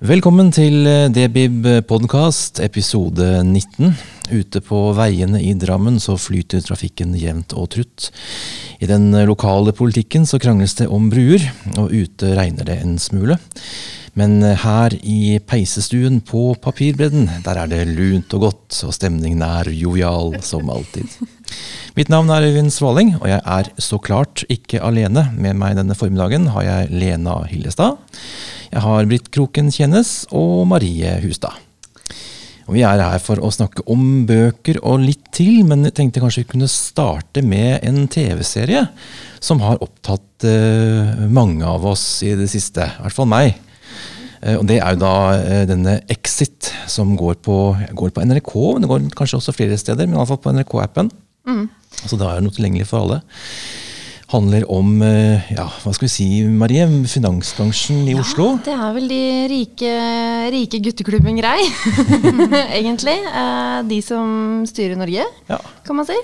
[0.00, 3.92] Velkommen til Debib podkast, episode 19.
[4.30, 8.08] Ute på veiene i Drammen så flyter trafikken jevnt og trutt.
[8.80, 11.44] I den lokale politikken så krangles det om bruer,
[11.76, 13.36] og ute regner det en smule.
[14.18, 19.70] Men her i peisestuen på Papirbredden, der er det lunt og godt, og stemningen er
[19.70, 21.20] jovial som alltid.
[21.98, 25.28] Mitt navn er Øyvind Svaling, og jeg er så klart ikke alene.
[25.38, 27.98] Med meg denne formiddagen har jeg Lena Hillestad.
[28.70, 31.58] Jeg har Britt Kroken Kjennes og Marie Hustad.
[32.70, 36.22] Og vi er her for å snakke om bøker og litt til, men jeg tenkte
[36.22, 38.84] kanskje vi kunne starte med en TV-serie
[39.42, 42.86] som har opptatt uh, mange av oss i det siste.
[42.86, 43.58] I hvert fall meg.
[44.40, 47.58] Uh, og Det er jo da uh, denne Exit, som går på,
[47.96, 48.54] går på, NRK.
[48.74, 51.12] men Det går kanskje også flere steder, men iallfall på NRK-appen.
[51.48, 51.68] Mm.
[52.04, 53.22] Så da er det noe tilgjengelig for alle
[54.30, 58.52] handler om eh, ja, hva skal vi si, Marie, finansbransjen i ja, Oslo?
[58.64, 59.94] Det er vel de rike,
[60.54, 61.58] rike gutteklubben Grei,
[62.78, 63.16] egentlig.
[63.26, 65.60] Eh, de som styrer Norge, ja.
[65.86, 66.18] kan man si.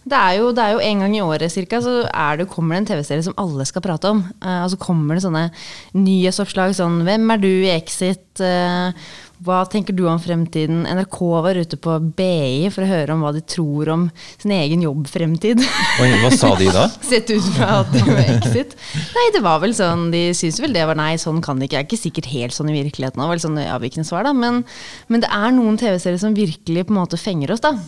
[0.00, 2.02] Det er, jo, det er, jo, en gang i året cirka, så
[2.40, 4.22] det, kommer det en TV-serie som alle skal prate om.
[4.40, 5.50] Uh, og så kommer det sånne
[5.92, 8.96] nyhetsoppslag sånn 'Hvem er du i Exit?' Uh,
[9.40, 10.82] hva tenker du om fremtiden?
[10.84, 14.02] NRK var ute på BI for å høre om hva de tror om
[14.34, 15.62] sin egen jobbfremtid.
[16.02, 16.82] Oi, hva sa de da?
[17.10, 18.76] Sett ut fra at det var Exit.
[19.16, 21.78] Nei, det var vel sånn, De syntes vel det var nei, sånn kan det ikke.
[21.78, 24.36] Jeg er ikke sikkert helt sånn i virkeligheten òg, sånn avvikende svar, da.
[24.36, 24.60] Men,
[25.08, 27.78] men, det er noen TV-serier som virkelig på en måte fenger oss, da.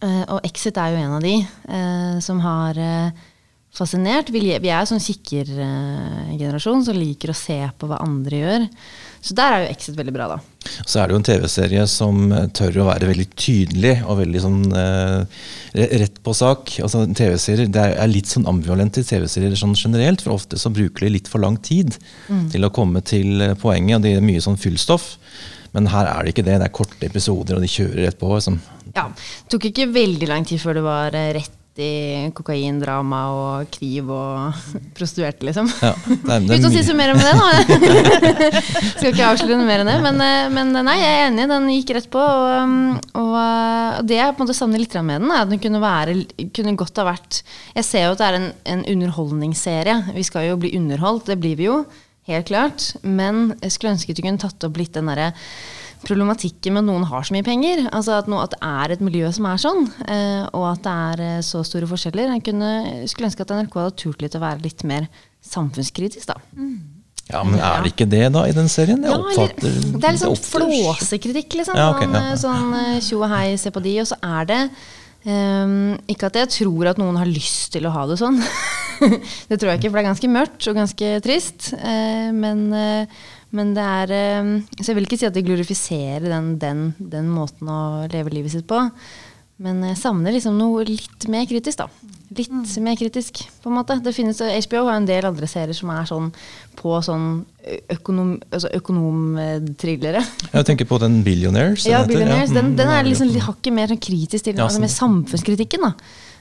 [0.00, 3.26] Uh, og Exit er jo en av de uh, som har uh,
[3.74, 4.30] fascinert.
[4.34, 8.66] Vi, er sånn kikkergenerasjon som liker å se på hva andre gjør.
[9.20, 10.38] Så der er jo Exit veldig bra, da.
[10.88, 14.58] Så er det jo en TV-serie som tør å være veldig tydelig og veldig sånn
[14.76, 15.42] eh,
[16.02, 16.72] rett på sak.
[16.84, 21.06] Altså TV-serier, Det er litt sånn ambivalent i TV-serier sånn generelt, for ofte så bruker
[21.06, 22.48] de litt for lang tid mm.
[22.54, 25.12] til å komme til eh, poenget, og det er mye sånn fyllstoff.
[25.76, 26.56] Men her er det ikke det.
[26.58, 28.32] Det er korte episoder, og de kjører rett på.
[28.32, 28.56] Liksom.
[28.96, 33.70] Ja, Det tok ikke veldig lang tid før det var eh, rett i kokaindrama og
[33.76, 34.56] kniv og
[34.96, 35.70] prostituerte, liksom.
[35.80, 35.92] Ja,
[36.50, 38.10] Uten å si så mer om det, da.
[38.98, 39.96] Skal ikke avsløre noe mer enn det.
[40.04, 42.20] Men, eh, men, nei, jeg er enig, den gikk rett på.
[42.20, 45.62] Og, og, og det jeg på en måte savner litt med den, er at den
[45.62, 46.18] kunne, være,
[46.56, 47.42] kunne godt ha vært
[47.78, 49.98] Jeg ser jo at det er en, en underholdningsserie.
[50.18, 51.82] Vi skal jo bli underholdt, det blir vi jo.
[52.30, 52.90] Helt klart.
[53.02, 55.32] Men jeg skulle ønske du kunne tatt opp litt den derre
[56.04, 57.82] problematikken med at noen har så mye penger.
[57.90, 60.94] Altså at, noe, at det er et miljø som er sånn, eh, og at det
[61.08, 62.32] er eh, så store forskjeller.
[62.36, 62.70] Jeg kunne,
[63.10, 65.10] skulle ønske at NRK hadde turt litt å være litt mer
[65.44, 66.38] samfunnskritisk, da.
[66.56, 67.00] Mm.
[67.30, 69.04] Ja, Men er det ikke det, da, i den serien?
[69.06, 71.78] Jeg oppfatter, ja, det er litt sånn flåsekritikk, liksom.
[71.78, 72.38] Ja, okay, ja.
[72.40, 73.94] Sånn eh, tjo og hei, se på de.
[74.02, 74.60] Og så er det
[75.28, 78.40] um, Ikke at jeg tror at noen har lyst til å ha det sånn.
[79.50, 81.70] det tror jeg ikke, for det er ganske mørkt og ganske trist.
[81.78, 83.22] Uh, men uh,
[83.56, 87.32] men det er eh, Så jeg vil ikke si at de glorifiserer den, den, den
[87.32, 87.80] måten å
[88.10, 88.78] leve livet sitt på.
[89.60, 92.14] Men jeg savner liksom noe litt mer kritisk, da.
[92.32, 92.62] Litt mm.
[92.80, 93.98] mer kritisk, på en måte.
[94.00, 96.30] Det finnes, HBO har en del andre serier som er sånn
[96.78, 97.26] på sånn
[97.92, 100.22] økonom, altså økonomthrillere.
[100.54, 101.84] Jeg tenker på den Billionaires.
[101.90, 102.54] Ja, Billionaires.
[102.56, 105.84] Den, den, er liksom hakket mer sånn kritisk til ja, altså, med samfunnskritikken.
[105.90, 105.92] da.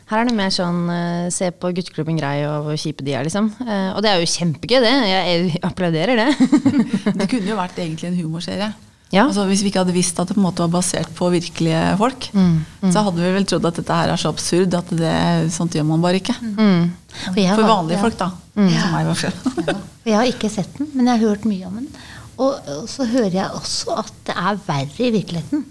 [0.10, 3.28] Her er det mer sånn uh, se på gutteklubben grei og hvor kjipe de er,
[3.28, 3.52] liksom.
[3.62, 4.94] Uh, og det er jo kjempegøy, det.
[5.06, 6.30] Jeg, jeg applauderer det.
[7.20, 8.72] det kunne jo vært egentlig en humorserie.
[9.10, 9.24] Ja.
[9.26, 11.82] Altså, hvis vi ikke hadde visst at det på en måte var basert på virkelige
[11.98, 12.52] folk, mm,
[12.84, 12.92] mm.
[12.94, 15.16] så hadde vi vel trodd at dette her er så absurd at det,
[15.54, 16.36] sånt gjør man bare ikke.
[16.46, 16.92] Mm.
[17.34, 18.04] For vanlige ja.
[18.04, 18.30] folk, da.
[18.54, 18.70] Mm.
[18.76, 19.66] Som meg, i hvert fall.
[19.66, 19.78] ja.
[20.10, 21.90] Jeg har ikke sett den, men jeg har hørt mye om den.
[22.40, 25.66] Og, og så hører jeg også at det er verre i virkeligheten.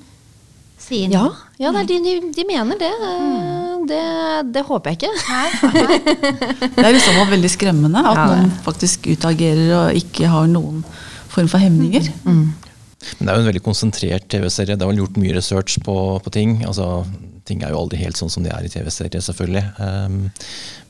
[0.79, 1.25] Sier ja,
[1.59, 2.91] ja de, de, de, mener det.
[3.03, 3.68] Mm.
[3.91, 4.05] Det.
[4.55, 4.63] det.
[4.69, 5.13] håper jeg ikke.
[5.29, 5.99] Nei, nei.
[6.79, 10.83] det er liksom veldig skremmende at ja, noen faktisk utagerer og ikke har noen
[11.29, 12.09] form for hemninger.
[12.25, 12.68] Mm.
[12.99, 14.77] Men det er jo en veldig konsentrert TV-serie.
[14.77, 16.59] Det er vel gjort mye research på, på ting.
[16.67, 17.05] Altså,
[17.49, 19.65] ting er jo aldri helt sånn som de er i TV-serier, selvfølgelig.
[19.79, 20.19] Um,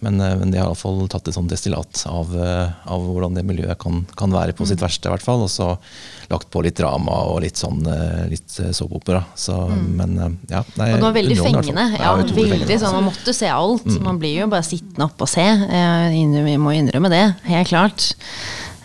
[0.05, 3.45] men, uh, men, de har iallfall tatt et sånn destillat av, uh, av, hvordan det
[3.47, 4.71] miljøet kan, kan være på mm.
[4.73, 5.45] sitt verste, i hvert fall.
[5.47, 5.71] Og så
[6.33, 9.23] lagt på litt drama og litt sånn uh, litt såpeopera.
[9.39, 9.89] Så, mm.
[10.01, 10.17] Men
[10.51, 10.65] ja.
[10.81, 11.89] Nei, og det var veldig fengende.
[11.99, 13.87] Ja, veldig fengende, sånn, Man måtte se alt.
[13.89, 14.01] Mm.
[14.09, 15.45] Man blir jo bare sittende oppe og se.
[15.45, 18.11] Jeg må innrømme det, helt klart.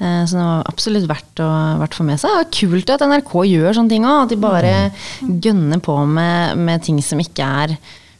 [0.04, 2.36] Eh, så det var absolutt verdt å, verdt få med seg.
[2.36, 4.22] Det er kult at NRK gjør sånne ting òg.
[4.26, 5.36] At de bare mm.
[5.44, 7.76] gønner på med, med, ting som ikke er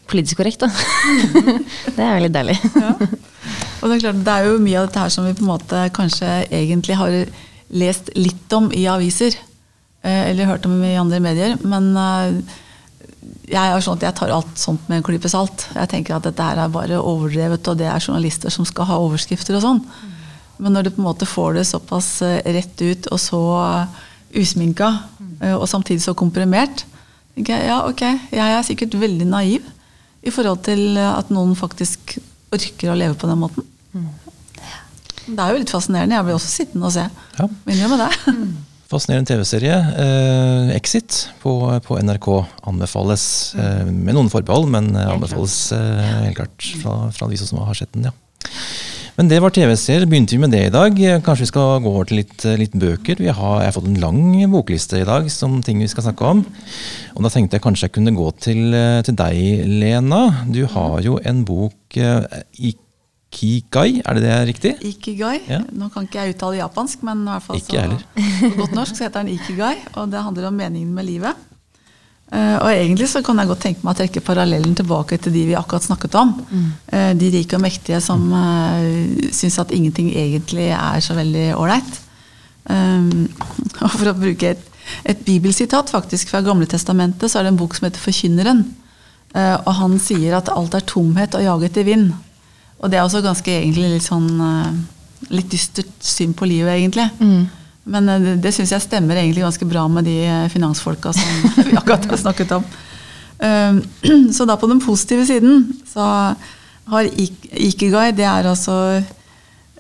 [0.10, 0.66] politisk korrekt.
[1.96, 2.60] det er veldig deilig.
[2.76, 2.94] Ja.
[3.84, 5.52] Og det er, klart, det er jo mye av dette her som vi på en
[5.52, 7.18] måte kanskje egentlig har
[7.74, 9.36] lest litt om i aviser.
[10.04, 11.58] Eh, eller hørt om i andre medier.
[11.68, 12.60] Men eh,
[13.52, 15.68] jeg er sånn at jeg tar alt sånt med en klype salt.
[15.76, 19.00] Jeg tenker at dette her er bare overdrevet, og det er journalister som skal ha
[19.04, 19.86] overskrifter og sånn.
[20.64, 23.44] Men når du på en måte får det såpass rett ut og så
[24.34, 24.90] usminka,
[25.58, 26.86] og samtidig så komprimert,
[27.36, 29.66] tenker jeg ja, ok, jeg er sikkert veldig naiv
[30.24, 32.16] i forhold til at noen faktisk
[32.54, 33.66] orker å leve på den måten.
[33.94, 34.12] Mm.
[35.24, 36.18] Det er jo litt fascinerende.
[36.18, 37.08] Jeg blir også sittende og se.
[37.40, 37.48] Ja.
[37.68, 38.10] Med det.
[38.92, 39.78] Fascinerende TV-serie.
[40.04, 41.56] Eh, Exit på,
[41.86, 42.28] på, NRK
[42.70, 43.26] anbefales
[43.58, 47.94] eh, med noen forbehold, men anbefales eh, helt klart fra, fra de som har sett
[47.96, 48.12] den.
[48.12, 48.18] ja.
[49.14, 50.08] Men det var TV-serier.
[50.10, 50.96] Begynte vi med det i dag?
[51.26, 53.20] Kanskje vi skal gå over til litt, litt bøker?
[53.22, 56.32] Vi har, jeg har fått en lang bokliste i dag som ting vi skal snakke
[56.32, 56.42] om.
[57.14, 58.74] Og da tenkte jeg kanskje jeg kunne gå til,
[59.06, 60.24] til deg, Lena.
[60.50, 62.74] Du har jo en bok i
[63.34, 64.72] Ikigai, er det det er riktig?
[64.86, 65.40] Ikigai.
[65.50, 65.64] Ja.
[65.74, 67.86] Nå kan ikke jeg uttale japansk, men i hvert fall så,
[68.44, 69.76] på godt norsk så heter den ikigai.
[69.98, 71.50] Og det handler om meningen med livet.
[72.34, 75.44] Uh, og egentlig så kan jeg godt tenke meg å trekke parallellen tilbake til de
[75.52, 76.34] vi akkurat snakket om.
[76.50, 76.68] Mm.
[76.90, 82.00] Uh, de rike og mektige som uh, syns at ingenting egentlig er så veldig ålreit.
[82.64, 84.68] Og for å bruke et,
[85.04, 88.62] et bibelsitat faktisk fra Gamle Testamentet, så er det en bok som heter Forkynneren.
[89.36, 92.14] Og han sier at alt er tomhet og jaget i vind.
[92.84, 94.72] Og det er også ganske egentlig litt sånn eh,
[95.34, 97.08] litt dystert syn på livet, egentlig.
[97.24, 97.46] Mm.
[97.84, 101.48] Men eh, det, det syns jeg stemmer egentlig ganske bra med de eh, finansfolka som
[101.68, 102.66] vi akkurat har snakket om.
[103.44, 103.82] Ehm,
[104.36, 106.08] så da på den positive siden så
[106.84, 108.76] har ikigai Det er altså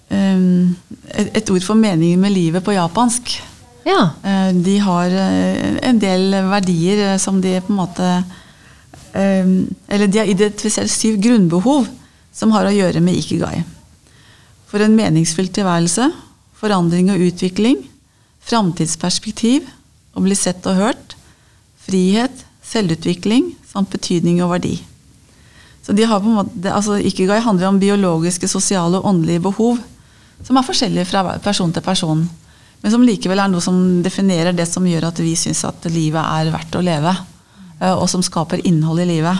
[0.09, 0.75] ehm,
[1.11, 3.35] et ord for meningen med livet på japansk.
[3.83, 4.13] Ja.
[4.55, 8.11] De har en del verdier som de på en måte
[9.19, 9.57] ehm,
[9.91, 11.89] Eller de har identifisert syv grunnbehov
[12.31, 13.65] som har å gjøre med ikigai.
[14.71, 16.07] For en meningsfylt tilværelse,
[16.57, 17.83] forandring og utvikling,
[18.47, 19.67] framtidsperspektiv,
[20.13, 21.15] å bli sett og hørt,
[21.83, 24.77] frihet, selvutvikling samt betydning og verdi.
[25.83, 29.81] Så de har på en måte, altså Ikigai handler om biologiske, sosiale og åndelige behov
[30.43, 32.23] som er forskjellige fra person til person,
[32.83, 36.19] men som likevel er noe som definerer det som gjør at vi syns at livet
[36.19, 37.13] er verdt å leve,
[37.79, 39.39] eh, og som skaper innhold i livet.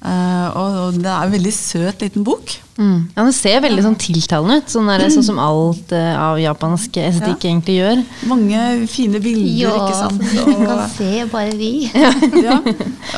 [0.00, 2.54] Uh, og, det er en veldig søt liten bok.
[2.78, 3.10] Mm.
[3.12, 6.96] Ja, Den ser veldig sånn tiltalende ut, sånn, der, sånn som alt uh, av japansk
[7.02, 7.50] estetikk ja.
[7.50, 8.00] egentlig gjør.
[8.30, 10.24] Mange fine bilder, ja, ikke sant.
[10.32, 11.72] Ja, vi kan se bare vi.
[12.46, 12.56] ja.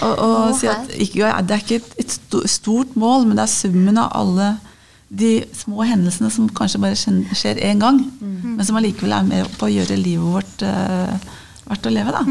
[0.02, 2.18] Og, og si at ikke, det er ikke et, et,
[2.50, 4.50] stort mål, men det er summen av alle
[5.12, 8.56] de små hendelsene som kanskje bare skjer én gang, mm.
[8.56, 11.14] men som allikevel er med på å gjøre livet vårt uh,
[11.68, 12.18] verdt å leve.
[12.18, 12.26] da.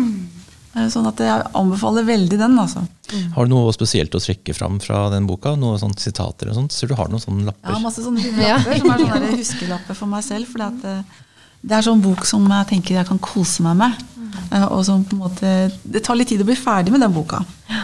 [0.71, 2.53] Eh, sånn at jeg anbefaler veldig den.
[2.59, 2.85] altså.
[3.11, 3.25] Mm.
[3.35, 5.55] Har du noe spesielt å trekke fram fra den boka?
[5.59, 6.75] Noen sånt sitater og sånt?
[6.75, 7.73] Så du har noen sånne lapper?
[7.73, 10.47] Ja, masse sånne lapper som er sånne huskelapper for meg selv.
[10.51, 11.01] For eh,
[11.61, 14.05] det er sånn bok som jeg tenker jeg kan kose meg med.
[14.15, 14.37] Mm.
[14.69, 15.49] Og som på en måte,
[15.83, 17.41] Det tar litt tid å bli ferdig med den boka.
[17.71, 17.83] Ja.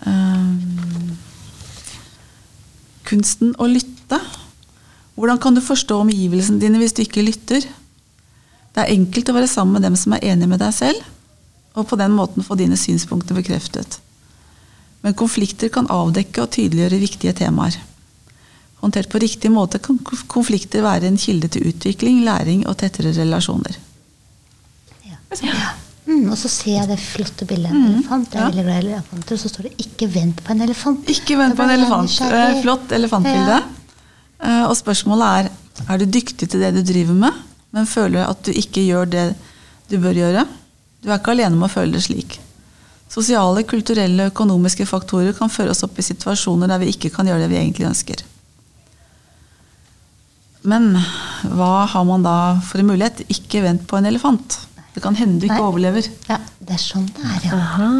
[0.00, 1.16] Um,
[3.08, 4.20] kunsten å lytte.
[5.16, 7.64] Hvordan kan du forstå omgivelsene dine hvis du ikke lytter?
[7.64, 11.08] Det er enkelt å være sammen med dem som er enig med deg selv
[11.74, 14.00] og på den måten få dine synspunkter bekreftet.
[15.04, 17.78] Men konflikter kan avdekke og tydeliggjøre viktige temaer.
[18.80, 23.76] Håndtert på riktig måte kan konflikter være en kilde til utvikling, læring og tettere relasjoner.
[25.04, 25.18] Ja.
[25.44, 25.70] ja.
[26.10, 28.32] Mm, og så ser jeg det flotte bildet av en mm, elefant.
[28.34, 31.10] Jeg er veldig glad i elefanter, Og så står det 'ikke vent på en elefant'.
[31.12, 32.20] Ikke vent på en elefant.
[32.26, 33.58] Eh, flott elefantbilde.
[33.60, 33.68] Ja.
[34.42, 35.50] Eh, og spørsmålet er
[35.88, 37.36] er du dyktig til det du driver med,
[37.72, 39.26] men føler at du ikke gjør det
[39.90, 40.46] du bør gjøre?
[41.00, 42.38] Du er ikke alene om å føle det slik.
[43.10, 47.26] Sosiale, kulturelle og økonomiske faktorer kan føre oss opp i situasjoner der vi ikke kan
[47.26, 48.22] gjøre det vi egentlig ønsker.
[50.70, 50.92] Men
[51.56, 52.34] hva har man da
[52.68, 53.24] for en mulighet?
[53.32, 54.58] Ikke vent på en elefant.
[54.94, 55.66] Det kan hende du ikke Nei.
[55.70, 56.06] overlever.
[56.28, 57.56] Ja, Det er sånn det er, ja.
[57.56, 57.90] Aha.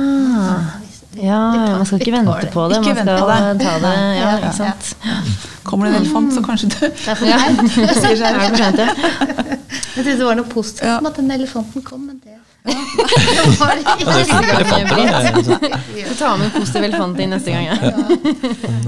[1.19, 1.39] Ja,
[1.75, 2.77] man skal ikke vente på det.
[2.85, 3.65] Ikke man skal det.
[3.65, 3.95] ta det.
[4.21, 4.91] Ja, ikke sant?
[5.67, 6.77] Kommer det en elefant, så kanskje du
[7.27, 7.39] ja.
[9.91, 12.30] Jeg trodde det var noe positivt med at den elefanten kom, men det
[12.65, 12.73] ja.
[15.95, 17.65] Du tar med positiv elefant inn neste gang.
[17.71, 17.77] Ja.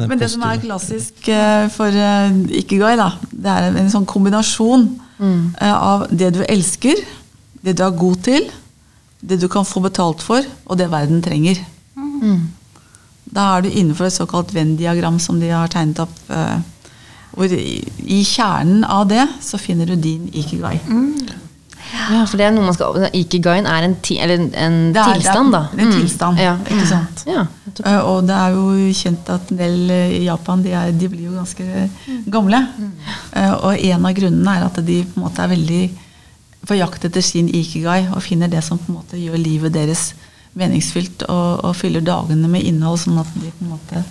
[0.09, 4.89] Men det som er klassisk eh, for eh, Ikigai, da, det er en sånn kombinasjon
[5.19, 5.43] mm.
[5.61, 7.01] Eh, av det du elsker,
[7.63, 8.51] det du er god til,
[9.23, 11.63] det du kan få betalt for, og det verden trenger.
[11.97, 12.51] Mm.
[13.33, 16.19] Da er du innenfor et såkalt Venn-diagram som de har tegnet opp.
[17.33, 20.75] Hvor i kjernen av det så finner du din ikigai.
[20.85, 21.31] Mm.
[21.93, 25.19] Ja, for det er noe man skal Ikigain er en, ti, eller en det er,
[25.19, 25.61] tilstand, da.
[25.73, 25.99] Det er en mm.
[26.01, 26.55] tilstand, ja.
[26.65, 27.25] ikke sant.
[27.29, 30.95] Ja, uh, og det er jo kjent at en del eh, i Japan de, er,
[30.97, 31.85] de blir jo ganske
[32.33, 32.63] gamle.
[33.37, 35.83] Uh, og en av grunnene er at de på en måte er veldig
[36.69, 40.13] på jakt etter sin ikigai og finner det som på en måte gjør livet deres
[40.59, 44.03] meningsfylt og, og fyller dagene med innhold, sånn at de på en måte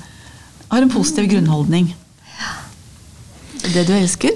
[0.72, 1.92] har en positiv grunnholdning.
[3.62, 4.36] Det du elsker,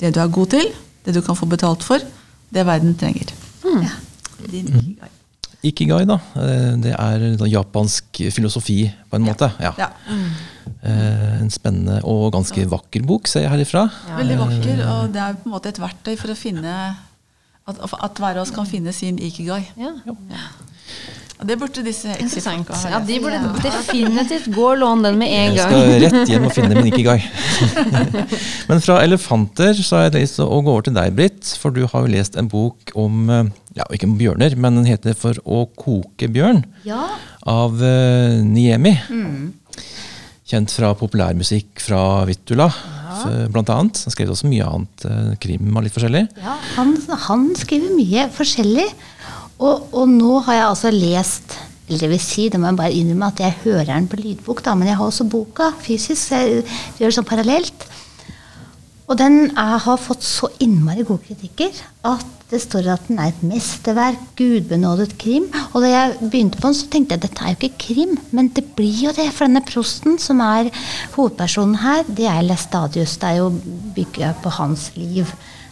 [0.00, 0.70] det du er god til,
[1.04, 2.02] det du kan få betalt for,
[2.50, 3.30] det verden trenger.
[3.64, 3.82] Mm.
[3.82, 3.92] Ja.
[4.50, 5.10] Din ikigai.
[5.64, 6.18] Ikigai, da.
[6.36, 9.48] Eh, det er japansk filosofi, på en måte.
[9.62, 9.72] Ja.
[9.78, 9.88] ja.
[10.10, 10.28] Mm.
[11.44, 13.86] En spennende og ganske vakker bok, ser jeg herifra.
[14.10, 14.18] Ja.
[14.20, 16.76] Veldig vakker, og det er på en måte et verktøy for å finne
[17.64, 19.62] At, at hver av oss kan finne sin ikigai.
[19.80, 19.94] Ja.
[21.44, 22.92] Det burde disse exit-folka ha.
[22.94, 25.74] Ja, de burde definitivt gå og låne den med en gang.
[25.74, 27.18] Jeg skal rett hjem og finne min ikigai.
[28.70, 31.52] Men fra elefanter så har jeg lyst til å gå over til deg, Britt.
[31.60, 34.88] For du har jo lest en bok om eh, ja, ikke om bjørner, men den
[34.88, 37.08] heter 'For å koke bjørn' ja.
[37.50, 38.94] av uh, Niemi.
[39.10, 39.52] Mm.
[40.44, 43.48] Kjent fra populærmusikk fra Vittula, ja.
[43.50, 44.02] blant annet.
[44.06, 46.26] Han skrev også mye annet uh, krim og litt forskjellig.
[46.38, 46.94] Ja, han,
[47.26, 48.86] han skriver mye forskjellig.
[49.60, 52.96] Og, og, nå har jeg altså lest eller det vil si, det må jeg bare
[52.96, 56.30] innrømme at jeg hører den på lydbok, da, men jeg har også boka fysisk.
[56.30, 56.62] så jeg
[56.96, 57.84] gjør det sånn parallelt.
[59.04, 61.76] Og den er, har fått så innmari gode kritikker
[62.08, 65.50] at det står at den er et mesterverk, gudbenådet krim.
[65.74, 68.48] Og da jeg begynte på den, så tenkte jeg dette er jo ikke krim, men
[68.56, 69.26] det blir jo det.
[69.34, 70.70] For denne prosten som er
[71.18, 73.18] hovedpersonen her, det er Lestadius.
[73.20, 73.50] Det er jo
[73.96, 75.28] bygget på hans liv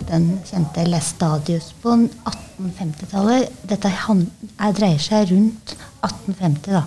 [0.09, 3.53] den kjente Lestadius på 1850-tallet.
[3.71, 3.93] Dette
[4.77, 6.85] dreier seg rundt 1850, da.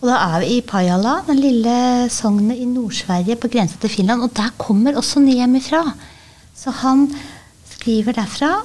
[0.00, 1.74] Og da er vi i Pajala, den lille
[2.12, 4.24] sognet i Nord-Sverige på grensa til Finland.
[4.24, 5.82] Og der kommer også Niem ifra
[6.56, 7.08] Så han
[7.68, 8.62] skriver derfra.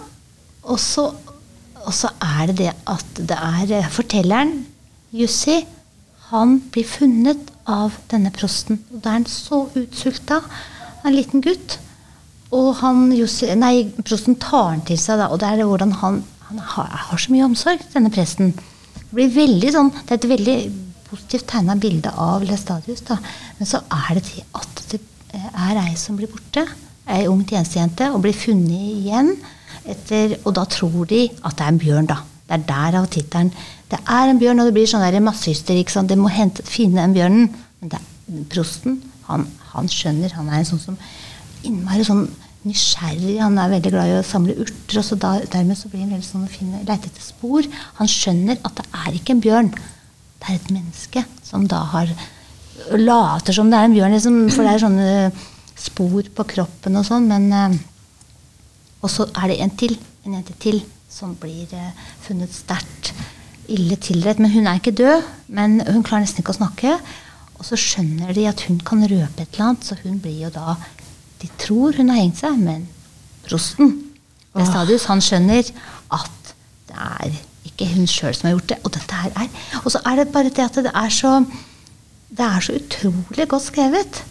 [0.63, 1.09] Og så,
[1.83, 4.65] og så er det det at det er fortelleren,
[5.15, 5.61] Jussi,
[6.31, 8.79] han blir funnet av denne prosten.
[8.91, 10.41] Og da er han så utsulta,
[11.05, 11.77] en liten gutt.
[12.55, 13.09] Og han,
[13.59, 13.73] nei,
[14.05, 17.33] prosten tar den til seg, da, og det er hvordan han, han har, har, så
[17.33, 18.53] mye omsorg, denne presten.
[18.95, 20.57] Det, blir veldig sånn, det er et veldig
[21.09, 23.03] positivt tegna bilde av Lestadius.
[23.07, 23.17] Da.
[23.59, 25.01] Men så er det til at det
[25.51, 26.63] er ei som blir borte,
[27.11, 29.35] ei ung tjenestejente, og blir funnet igjen.
[29.85, 32.21] Etter, og da tror de at det er en bjørn, da.
[32.45, 33.51] Det er der av tittelen.
[33.89, 35.83] Det er en bjørn, og det blir sånn massehysteri.
[35.83, 37.51] Det må hente, finne en bjørnen.
[37.81, 40.33] Men det er, prosten, han, han skjønner.
[40.37, 40.99] Han er en sånn som
[41.65, 42.25] innmari sånn
[42.65, 43.37] nysgjerrig.
[43.41, 44.99] Han er veldig glad i å samle urter.
[44.99, 47.67] og så da, Dermed så blir han veldig sånn fin, finne, etter spor.
[47.99, 49.73] Han skjønner at det er ikke en bjørn.
[49.75, 52.11] Det er et menneske som da har
[52.99, 55.11] later som det er en bjørn, liksom, for det er sånne
[55.79, 57.29] spor på kroppen og sånn.
[57.29, 57.77] men eh,
[59.01, 61.93] Og så er det en til, en jente til som blir eh,
[62.25, 63.13] funnet sterkt
[63.71, 64.41] ille tilrett.
[64.41, 66.97] Men hun er ikke død, men hun klarer nesten ikke å snakke.
[67.55, 70.51] Og så skjønner de at hun kan røpe et eller annet, så hun blir jo
[70.53, 70.75] da
[71.45, 72.87] de tror hun har hengt seg, men
[73.45, 73.93] prosten
[74.55, 75.67] Vestadius, han skjønner
[76.15, 76.53] at
[76.87, 77.33] det er
[77.67, 78.77] ikke hun sjøl som har gjort det.
[78.87, 81.33] Og dette her er Og så er det bare det at det er så
[82.31, 84.21] Det er så utrolig godt skrevet.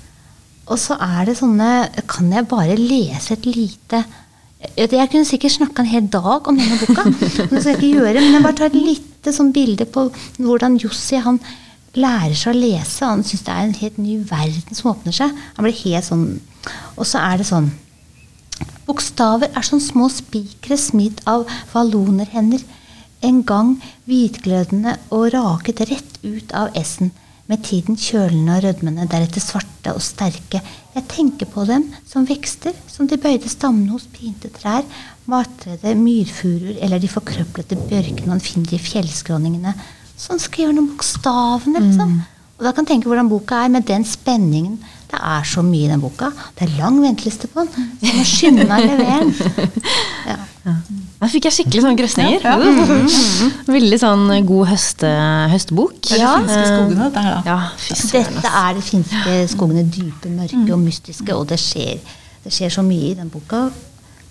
[0.66, 1.71] Og så er det sånne
[2.09, 4.04] Kan jeg bare lese et lite
[4.80, 7.04] Jeg kunne sikkert snakka en hel dag om denne boka.
[7.04, 7.21] men
[7.52, 10.06] Det skal jeg ikke gjøre, men jeg bare tar et lite sånn bilde på
[10.38, 11.37] hvordan Jossi han
[11.94, 13.04] lærer seg å lese.
[13.04, 15.37] Han syns det er en helt ny verden som åpner seg.
[15.59, 16.25] Han blir helt sånn
[16.97, 17.73] Og så er det sånn
[18.85, 22.61] Bokstaver er som små spikere smidd av vallonerhender.
[23.25, 27.11] En gang hvitglødende og raket rett ut av S-en.
[27.49, 30.61] Med tiden kjølende og rødmende, deretter svarte og sterke.
[30.94, 34.85] Jeg tenker på dem som vekster, som de bøyde stammene hos pinte trær,
[35.28, 39.75] matrede myrfuruer eller de forkrøplete bjørkene man finner i fjellskråningene
[40.14, 42.12] Sånn skriver han bokstavene, liksom.
[42.14, 42.50] Mm.
[42.54, 44.76] Og da kan tenke hvordan boka er med den spenningen.
[45.14, 46.30] Det er så mye i den boka.
[46.59, 47.90] Det er lang venteliste på den.
[48.00, 49.35] Så jeg må skynde meg å levere den.
[50.25, 50.38] Ja.
[50.64, 50.73] Ja.
[51.21, 52.40] Da fikk jeg skikkelig sånn grøsninger.
[52.40, 52.85] Ja, ja.
[52.88, 53.50] Mm.
[53.68, 55.11] Veldig sånn god høste,
[55.52, 55.99] høstebok.
[56.09, 57.56] Det er de finske skogene, dette her, da.
[58.14, 59.85] dette er de finske skogene.
[59.92, 60.87] Dype, mørke og mm.
[60.88, 61.37] mystiske.
[61.37, 62.00] Og det skjer,
[62.47, 63.66] det skjer så mye i den boka.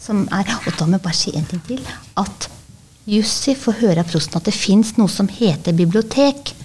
[0.01, 1.85] Som er, og da må jeg bare si en ting til.
[2.19, 2.49] At
[3.13, 6.55] Jussi får høre av prosten at det fins noe som heter bibliotek.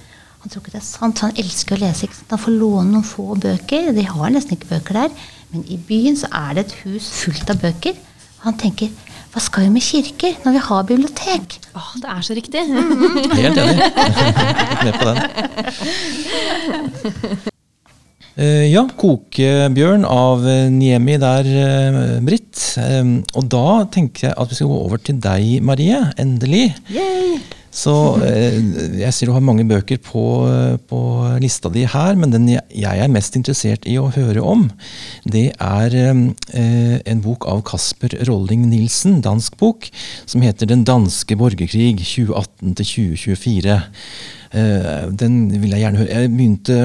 [0.48, 2.06] Han tror ikke det er sant, han elsker å lese.
[2.06, 2.30] Ikke sant?
[2.32, 3.90] Han får låne noen få bøker.
[3.92, 5.26] De har nesten ikke bøker der.
[5.52, 7.98] Men i byen så er det et hus fullt av bøker.
[8.46, 8.88] Han tenker
[9.34, 11.58] hva skal vi med kirker når vi har bibliotek?
[11.76, 12.62] Åh, det er så riktig.
[12.64, 13.76] Helt enig.
[14.86, 15.20] Med på den.
[18.38, 22.56] Uh, ja, 'Kokebjørn' av uh, Niemi der, uh, Britt.
[22.80, 26.00] Um, og da tenker jeg at vi skal gå over til deg, Marie.
[26.16, 26.70] Endelig.
[26.88, 27.36] Yay!
[27.78, 27.92] Så
[28.98, 30.24] jeg ser du har mange bøker på,
[30.90, 31.00] på,
[31.38, 34.66] lista di her, men den jeg er mest interessert i å høre om,
[35.28, 39.86] det er en bok av Kasper Rolling Nilsen, dansk bok,
[40.26, 43.78] som heter 'Den danske borgerkrig 2018 2024'.
[43.78, 46.08] Uh, den vil jeg gjerne høre.
[46.08, 46.76] Jeg begynte,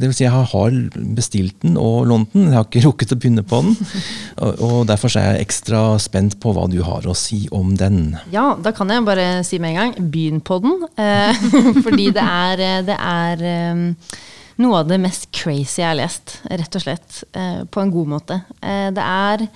[0.00, 0.74] det vil si jeg har
[1.16, 3.76] bestilt den og lånt den, jeg har ikke rukket å begynne på den.
[4.66, 8.18] og, Derfor er jeg ekstra spent på hva du har å si om den.
[8.34, 10.84] Ja, da kan jeg bare si med en gang begynn på den.
[11.00, 13.46] Uh, fordi det er, det er
[14.60, 17.22] noe av det mest crazy jeg har lest, rett og slett.
[17.72, 18.42] På en god måte.
[18.60, 19.46] det er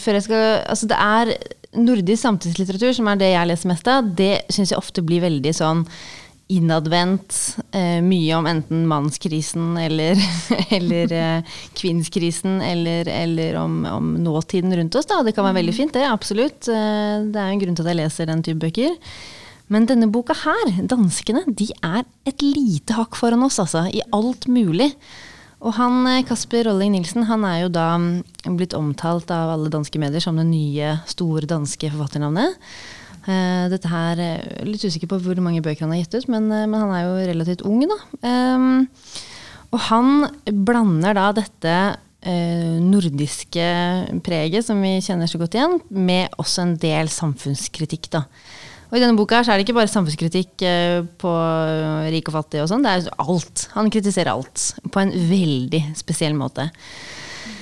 [0.00, 1.34] før jeg skal Altså, det er
[1.82, 5.54] nordisk samtidslitteratur, som er det jeg leser mest av, det syns jeg ofte blir veldig
[5.56, 5.84] sånn
[6.48, 7.36] innadvendt.
[7.76, 10.16] Eh, mye om enten mannskrisen eller,
[10.78, 15.08] eller eh, kvinnskrisen, eller, eller om, om, nåtiden rundt oss.
[15.10, 15.20] Da.
[15.26, 16.06] Det kan være veldig fint, det.
[16.08, 16.70] Absolutt.
[16.72, 18.96] Eh, det er en grunn til at jeg leser den type bøker.
[19.68, 23.84] Men denne boka her, 'Danskene', de er et lite hakk foran oss, altså.
[23.92, 24.94] I alt mulig.
[25.58, 29.72] Og han, eh, Kasper Rolling Nilsen han er jo da mm, blitt omtalt av alle
[29.72, 32.58] danske medier som det nye, store danske forfatternavnet.
[33.28, 34.20] Uh, dette her,
[34.64, 37.16] Litt usikker på hvor mange bøker han har gitt ut, men, men han er jo
[37.28, 37.82] relativt ung.
[37.84, 37.98] da.
[38.24, 38.86] Um,
[39.68, 40.28] og han
[40.64, 41.74] blander da dette
[42.24, 43.66] uh, nordiske
[44.24, 48.08] preget som vi kjenner så godt igjen, med også en del samfunnskritikk.
[48.14, 48.24] da.
[48.88, 51.32] Og I denne boka så er det ikke bare samfunnskritikk eh, på
[52.08, 52.62] rik og fattig.
[52.64, 53.68] og sånn, Det er alt.
[53.76, 56.70] Han kritiserer alt på en veldig spesiell måte.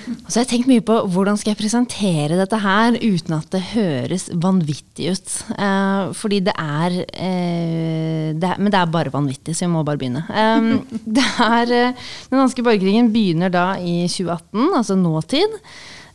[0.06, 3.48] Og så har jeg tenkt mye på hvordan skal jeg presentere dette her uten at
[3.50, 5.34] det høres vanvittig ut.
[5.56, 9.84] Eh, fordi det er, eh, det er, Men det er bare vanvittig, så vi må
[9.84, 10.22] bare begynne.
[10.30, 10.78] Eh,
[11.18, 15.58] det er, eh, den danske borgerkrigen begynner da i 2018, altså nåtid.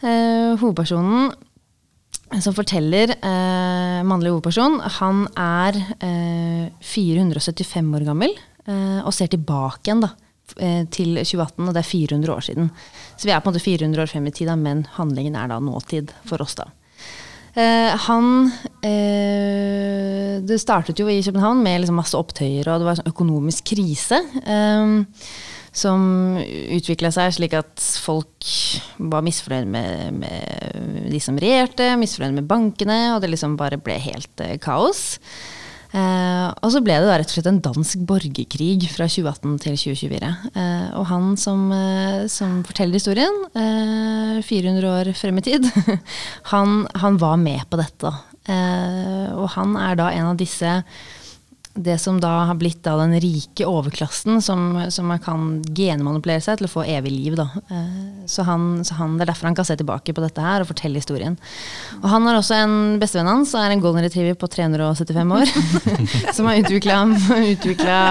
[0.01, 1.31] Eh, hovedpersonen
[2.39, 8.35] som forteller, eh, mannlig hovedperson, han er eh, 475 år gammel
[8.67, 10.13] eh, og ser tilbake igjen da,
[10.57, 12.69] eh, til 2018, og det er 400 år siden.
[13.17, 15.59] Så vi er på en måte 400 år frem i tid, men handlingen er da
[15.59, 16.55] nåtid for oss.
[16.55, 16.69] da.
[17.53, 22.95] Eh, han eh, Det startet jo i København med liksom masse opptøyer, og det var
[22.95, 24.21] en sånn økonomisk krise.
[24.39, 24.87] Eh,
[25.71, 28.51] som utvikla seg slik at folk
[28.99, 33.95] var misfornøyd med, med, de som regjerte, misfornøyd med bankene, og det liksom bare ble
[34.03, 35.19] helt eh, kaos.
[35.91, 39.79] Eh, og så ble det da rett og slett en dansk borgerkrig fra 2018 til
[39.79, 40.33] 2024.
[40.51, 45.67] Eh, og han som, eh, som forteller historien, 400 eh, år frem i tid,
[46.53, 48.11] han, han var med på dette.
[48.51, 50.79] Eh, og han er da en av disse
[51.73, 56.67] det som da har blitt da den rike overklassen, som, som kan genmanipulere seg til
[56.67, 57.37] å få evig liv.
[57.39, 57.47] Da.
[57.71, 60.63] Eh, så, han, så han, Det er derfor han kan se tilbake på dette her
[60.65, 61.37] og fortelle historien.
[62.01, 65.55] Og Han har også en bestevenn hans, er en golden retriever på 375 år.
[66.35, 66.59] som har
[67.55, 68.01] utvikla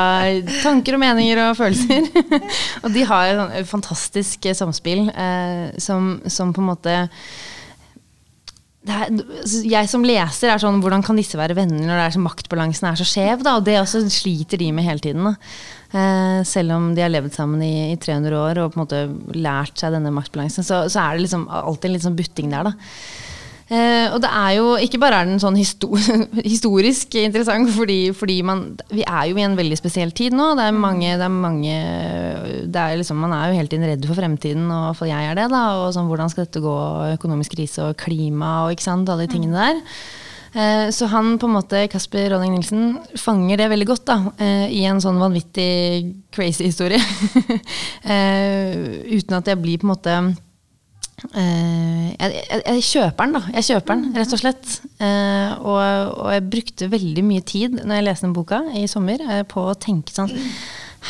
[0.63, 2.09] tanker og meninger og følelser.
[2.85, 6.99] og de har et fantastisk samspill eh, som, som på en måte
[8.89, 12.15] er, altså, jeg som leser er sånn Hvordan kan disse være venner når det er
[12.15, 13.45] så maktbalansen er så skjev?
[13.45, 15.27] Og det også sliter de med hele tiden.
[15.93, 19.03] Eh, selv om de har levd sammen i, i, 300 år og på en måte
[19.37, 22.71] lært seg denne maktbalansen, så, så er det liksom alltid litt sånn butting der.
[22.71, 23.29] da
[23.71, 25.95] og det er jo ikke bare er den sånn histor
[26.43, 30.49] historisk interessant, fordi, fordi man, vi er jo i en veldig spesiell tid nå.
[30.59, 31.77] Det er mange, det er mange
[32.67, 35.39] det er liksom, Man er jo hele tiden redd for fremtiden, og for jeg er
[35.39, 35.47] det.
[35.53, 36.75] da, og sånn, Hvordan skal dette gå?
[37.15, 39.85] Økonomisk krise og klima og ikke sant, alle de tingene der.
[40.51, 44.67] Uh, så han, på en måte, Kasper Ronning Nilsen fanger det veldig godt da, uh,
[44.67, 46.99] i en sånn vanvittig crazy historie.
[49.15, 50.17] uten at jeg blir på en måte
[51.29, 53.41] Uh, jeg, jeg, jeg, kjøper den, da.
[53.59, 54.77] Jeg kjøper den, rett og slett.
[55.01, 59.23] Uh, og, og, jeg brukte veldig mye tid når jeg leste den boka i sommer,
[59.29, 60.33] uh, på å tenke sånn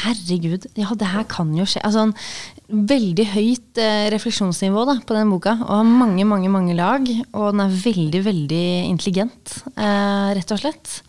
[0.01, 1.81] Herregud, ja, det her kan jo skje.
[1.83, 3.81] Altså, en veldig høyt
[4.14, 5.57] refleksjonsnivå da, på den boka.
[5.64, 7.09] Og har mange, mange, mange lag.
[7.35, 11.01] Og den er veldig, veldig intelligent, rett og slett.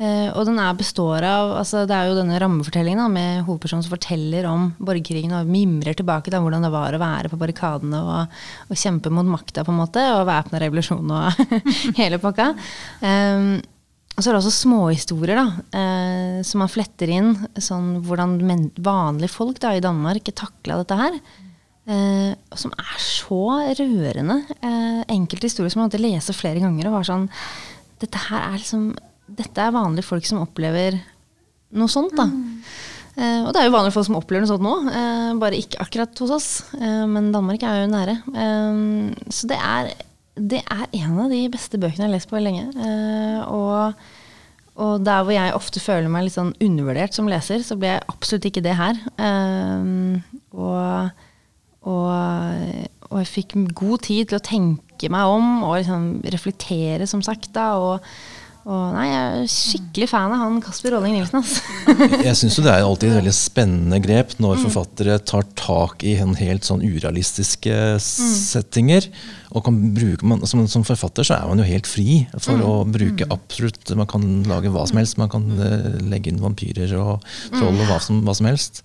[0.00, 3.84] Uh, og den er består av altså Det er jo denne rammefortellingen da, med hovedpersonen
[3.84, 8.00] som forteller om borgerkrigen og mimrer tilbake til hvordan det var å være på barrikadene
[8.00, 8.38] og,
[8.72, 11.42] og kjempe mot makta, på en måte, og væpna revolusjon og
[12.00, 12.46] hele pakka.
[13.04, 13.58] Um,
[14.16, 15.44] og så er det også småhistorier da,
[15.76, 17.34] uh, som man fletter inn.
[17.60, 18.38] Sånn hvordan
[18.80, 21.20] vanlige folk da, i Danmark takla dette her.
[21.90, 23.42] Uh, som er så
[23.76, 24.40] rørende.
[25.12, 27.30] enkelte historier som man måtte lese flere ganger og var sånn
[28.00, 28.92] Dette her er liksom
[29.38, 30.98] dette er vanlige folk som opplever
[31.76, 32.14] noe sånt.
[32.18, 32.26] da.
[32.26, 32.62] Mm.
[33.20, 35.80] Eh, og det er jo vanlige folk som opplever noe sånt nå, eh, bare ikke
[35.82, 36.48] akkurat hos oss.
[36.78, 38.16] Eh, men Danmark er jo nære.
[38.44, 39.92] Eh, så det er,
[40.36, 42.68] det er, en av de beste bøkene jeg har lest på lenge.
[42.70, 43.98] Eh, og,
[44.76, 48.06] og, der hvor jeg ofte føler meg litt sånn undervurdert som leser, så blir jeg
[48.14, 49.02] absolutt ikke det her.
[49.20, 49.90] Eh,
[50.54, 51.24] og,
[51.82, 52.12] og,
[53.10, 57.50] og, jeg fikk god tid til å tenke meg om og liksom reflektere, som sagt.
[57.56, 58.04] da, og
[58.68, 61.40] Og nei, Jeg er skikkelig fan av han Kasper Rolling Nilsen.
[61.40, 61.62] Altså.
[62.28, 64.64] jeg syns det er alltid et veldig spennende grep når mm.
[64.66, 68.34] forfattere tar tak i en helt sånn urealistiske mm.
[68.36, 69.08] settinger.
[69.50, 72.62] Og kan bruke, man, som, som, forfatter så er man jo helt fri for mm.
[72.62, 73.32] å bruke mm.
[73.34, 75.18] absolutt Man kan lage hva som helst.
[75.18, 77.24] Man kan uh, legge inn vampyrer og
[77.56, 78.82] troll og hva som, hva som helst.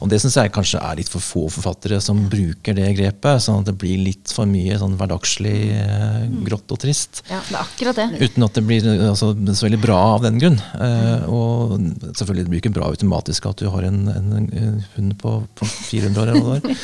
[0.00, 3.44] Og det syns jeg kanskje er litt for få forfattere som bruker det grepet.
[3.44, 7.20] Sånn at det blir litt for mye sånn hverdagslig uh, grått og trist.
[7.28, 8.08] Ja, det er akkurat det.
[8.24, 10.58] Uten at det blir altså, så veldig bra av den grunn.
[10.80, 11.76] Uh, og
[12.16, 15.68] selvfølgelig det blir ikke bra automatisk at du har en, en, en hund på, på,
[15.92, 16.82] 400 år eller hva det var.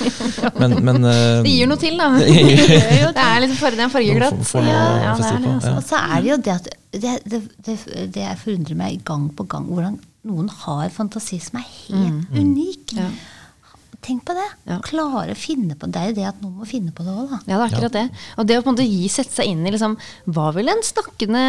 [0.63, 1.05] Men, men,
[1.43, 2.11] det gir noe til, da.
[2.23, 4.41] Det det er liksom for, det er fargeglatt.
[4.49, 5.53] For, ja, ja, det er det.
[5.57, 5.75] Altså.
[5.77, 7.77] Og så er det jo det at det, det, det,
[8.15, 12.43] det forundrer meg gang på gang hvordan noen har fantasi som er helt mm.
[12.43, 12.97] unik.
[12.99, 13.09] Ja.
[14.03, 14.47] Tenk på det.
[14.67, 14.81] Ja.
[14.83, 17.29] Klare å finne på Det er jo det at noen må finne på det òg,
[17.31, 17.37] da.
[17.47, 18.03] Ja, det er akkurat det.
[18.35, 19.95] Og det å på en måte gi, sette seg inn i liksom,
[20.35, 21.43] Hva ville en snakkende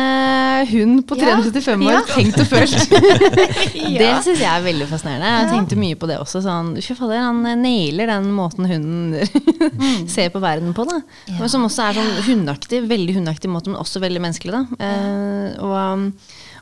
[0.70, 2.04] hund på 375 år ja.
[2.12, 2.94] tenkt og følt?
[4.04, 5.34] det syns jeg er veldig fascinerende.
[5.34, 6.44] Jeg tenkte mye på det også.
[6.46, 10.06] Sånn, fader, han nailer den måten hunden mm.
[10.14, 10.86] ser på verden på.
[10.90, 11.02] Da.
[11.34, 12.86] Men som også er sånn hundeaktig.
[12.94, 14.62] Veldig hundeaktig måte, men også veldig menneskelig.
[14.62, 14.64] Da.
[14.78, 15.74] Uh, og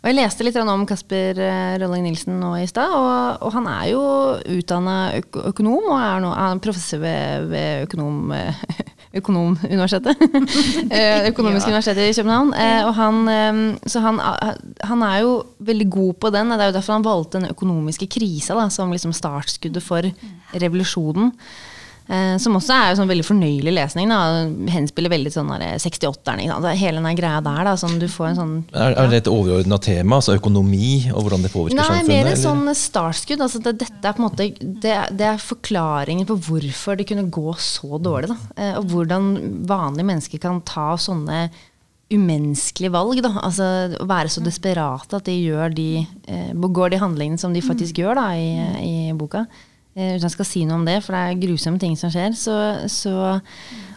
[0.02, 3.68] og jeg leste litt om Kasper eh, Rolling Nilsen nå i stad, og, og, han
[3.70, 4.02] er jo
[4.58, 8.34] utdanna økonom og er, nå, er professor ved, ved økonom...
[9.12, 10.22] Økonomuniversitetet.
[10.96, 12.54] Eh, økonomisk universitet i København.
[12.56, 14.22] Eh, og han, så han,
[14.88, 16.54] han, er jo veldig god på den.
[16.54, 20.08] Det er jo derfor han valgte den økonomiske krisa da, som liksom startskuddet for
[20.56, 21.34] revolusjonen.
[22.12, 24.10] Eh, som også er jo sånn veldig fornøyelig lesning.
[24.12, 24.44] da,
[24.74, 26.74] Henspiller veldig sånn 68-erne.
[26.76, 27.64] Hele den greia der.
[27.70, 28.54] da, sånn, du får en sånn...
[28.74, 32.12] Er, er det et overordna tema, altså økonomi og hvordan det påvirker Nei, samfunnet?
[32.12, 33.46] Nei, mer en sånn startskudd.
[33.48, 37.30] altså det, Dette er på en måte, det, det, er forklaringen på hvorfor det kunne
[37.32, 38.34] gå så dårlig.
[38.34, 39.32] da, eh, Og hvordan
[39.72, 41.46] vanlige mennesker kan ta sånne
[42.12, 43.24] umenneskelige valg.
[43.24, 43.72] da, altså
[44.04, 45.90] Å være så desperate at de gjør de,
[46.28, 48.52] eh, begår de handlingene som de faktisk gjør da, i,
[48.84, 49.48] i boka.
[49.92, 52.36] Eh, uten jeg skal si noe om det, for det er grusomme ting som skjer.
[52.38, 52.54] Så,
[52.92, 53.16] så,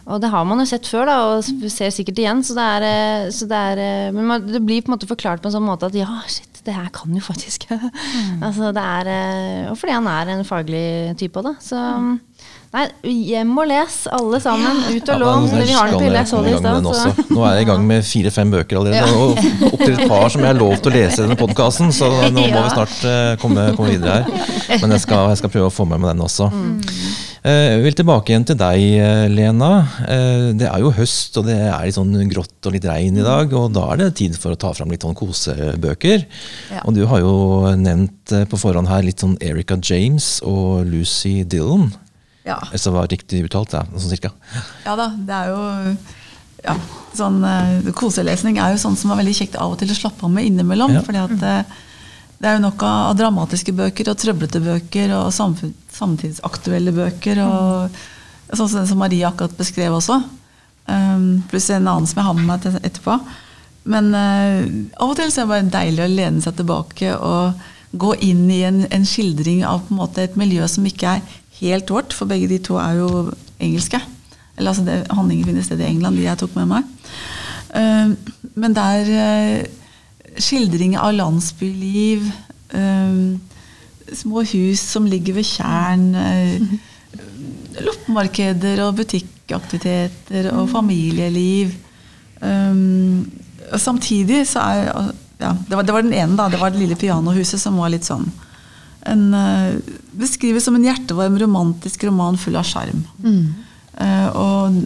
[0.03, 2.43] og det har man jo sett før, da, og ser sikkert igjen.
[2.43, 5.41] Så det er, eh, så det er Men Men det blir på en måte forklart
[5.41, 8.41] på en sånn måte at ja, shit, det her kan jo faktisk mm.
[8.41, 11.55] altså det er, Og fordi han er en faglig type òg, da.
[11.61, 12.15] Så mm.
[12.75, 12.89] Nei,
[13.29, 14.81] hjem og les, alle sammen.
[14.91, 15.45] Ut og lån.
[15.47, 17.29] Ja, vi har den på hylla, jeg så det i stad.
[17.29, 19.13] Nå er jeg i gang med fire-fem bøker allerede.
[19.15, 22.09] Og opptil et par som jeg har lov til å lese i denne podkasten, så
[22.11, 24.51] nå må vi snart uh, komme, komme, videre her.
[24.81, 26.49] Men jeg skal, jeg skal, prøve å få med meg den også.
[26.51, 26.75] Mm.
[27.45, 29.73] Uh, jeg vil tilbake igjen til deg, eh, Lena.
[30.59, 33.55] Det er jo høst, og det er litt sånn grått og litt regn i dag.
[33.55, 36.27] Og da er det tid for å ta fram litt sånn kosebøker.
[36.75, 36.83] Ja.
[36.83, 37.35] Og du har jo
[37.79, 41.93] nevnt på forhånd her litt sånn Erica James og Lucy Dillon.
[42.45, 42.59] Ja.
[42.69, 44.31] Hvis det var riktig uttalt, ja, sånn cirka.
[44.85, 45.61] Ja da, det er jo
[46.65, 46.75] ja,
[47.17, 50.25] sånn, uh, Koselesning er jo sånn som er veldig kjekt av og til å slappe
[50.27, 50.93] av med innimellom.
[50.93, 51.03] Ja.
[51.05, 51.81] fordi at uh,
[52.37, 57.41] det er jo nok av, av, dramatiske bøker og trøblete bøker og samfunn, samtidsaktuelle bøker.
[57.45, 58.01] og.
[58.51, 60.19] Sånn som, som Marie akkurat beskrev også.
[60.85, 63.17] Um, pluss en annen som jeg har med meg etterpå.
[63.89, 64.59] Men uh,
[65.01, 68.43] av og til så er det bare deilig å lene seg tilbake og gå inn
[68.51, 72.13] i en, en skildring av på en måte et miljø som ikke er helt vårt,
[72.13, 73.09] for begge de to er jo
[73.59, 73.99] engelske.
[74.55, 76.91] Eller altså det, Handlingen finner sted i England, de jeg tok med meg.
[77.75, 78.15] Uh,
[78.55, 82.27] men det er uh, skildring av landsbyliv,
[82.75, 83.35] uh,
[84.15, 86.11] små hus som ligger ved tjern,
[87.81, 91.73] loppemarkeder og butikkaktiviteter og familieliv.
[92.39, 93.25] Um,
[93.71, 94.83] og samtidig så er
[95.41, 96.45] ja, det, var, det var den ene, da.
[96.51, 98.29] Det var det lille pianohuset som var litt sånn
[99.05, 99.75] en, uh,
[100.19, 103.03] beskrives som en hjertevarm, romantisk roman full av sjarm.
[103.23, 103.43] Mm.
[103.95, 104.79] Uh, og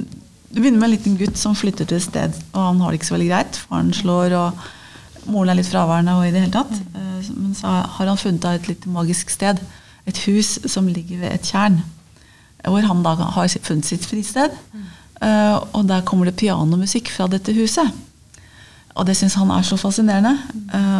[0.49, 2.99] Det begynner med en liten gutt som flytter til et sted, og han har det
[2.99, 3.59] ikke så veldig greit.
[3.69, 6.15] Faren slår, og moren er litt fraværende.
[6.17, 6.73] og i det hele tatt.
[6.95, 9.61] Uh, men så har han funnet et litt magisk sted.
[10.09, 11.83] Et hus som ligger ved et tjern.
[12.65, 14.51] Hvor han da har funnet sitt fristed.
[15.73, 17.87] og der kommer det pianomusikk fra dette huset.
[18.95, 20.37] Og det syns han er så fascinerende.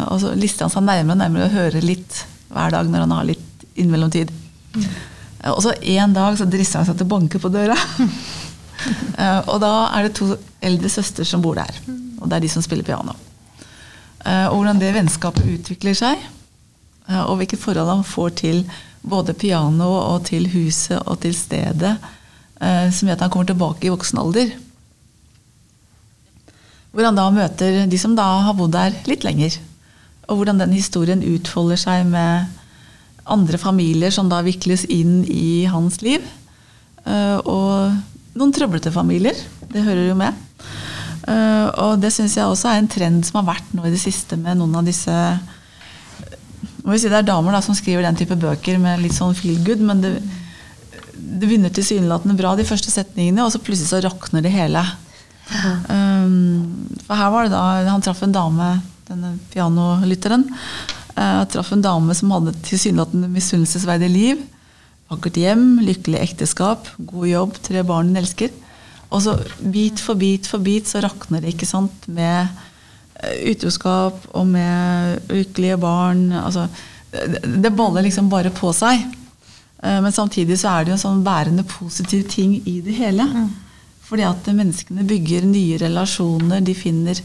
[0.08, 3.12] og så lister han seg nærmere og nærmere og hører litt hver dag når han
[3.12, 3.49] har litt
[3.80, 4.32] innimellomtid.
[4.76, 4.86] Mm.
[5.54, 7.78] Og så en dag så drister han seg til å banke på døra.
[7.78, 10.34] uh, og da er det to
[10.66, 11.80] eldre søstre som bor der.
[12.20, 13.16] Og det er de som spiller piano.
[14.26, 16.20] Uh, og hvordan det vennskapet utvikler seg,
[17.08, 18.64] uh, og hvilket forhold han får til
[19.00, 21.96] både piano og til huset og til stedet,
[22.60, 24.50] som gjør at han kommer tilbake i voksen alder.
[26.92, 29.56] Hvor han da møter de som da har bodd der litt lenger.
[30.28, 32.59] Og hvordan den historien utfolder seg med
[33.32, 36.26] andre familier som da vikles inn i hans liv.
[37.06, 39.38] Eh, og noen trøblete familier.
[39.70, 40.36] Det hører jo med.
[41.30, 44.00] Uh, og det syns jeg også er en trend som har vært nå i det
[44.02, 45.14] siste med noen av disse
[46.80, 49.36] må vi si Det er damer da, som skriver den type bøker med litt sånn
[49.38, 50.14] feel good, men det,
[51.14, 54.82] det begynner tilsynelatende bra, de første setningene, og så plutselig så rakner det hele.
[55.90, 58.72] Um, for her var det da Han traff en dame,
[59.10, 60.48] denne pianolytteren.
[61.20, 64.44] Uh, traff en dame som hadde tilsynelatende misunnelsesverdig liv.
[65.12, 68.54] Vakkert hjem, lykkelig ekteskap, god jobb, tre barn hun elsker.
[69.10, 74.30] Og så bit for bit for bit så rakner det ikke sant, med uh, utroskap
[74.32, 76.30] og med lykkelige barn.
[76.32, 76.70] altså
[77.10, 79.02] det, baller liksom bare på seg.
[79.84, 83.26] Uh, men samtidig så er det jo en sånn bærende positiv ting i det hele.
[83.28, 83.50] Mm.
[84.08, 87.20] Fordi at menneskene bygger nye relasjoner, de finner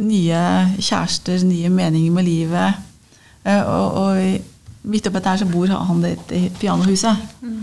[0.00, 0.40] nye
[0.78, 2.88] kjærester, nye meninger med livet.
[3.44, 7.28] Eh, og, og midt oppi dette så bor han i pianohuset.
[7.42, 7.58] Mm.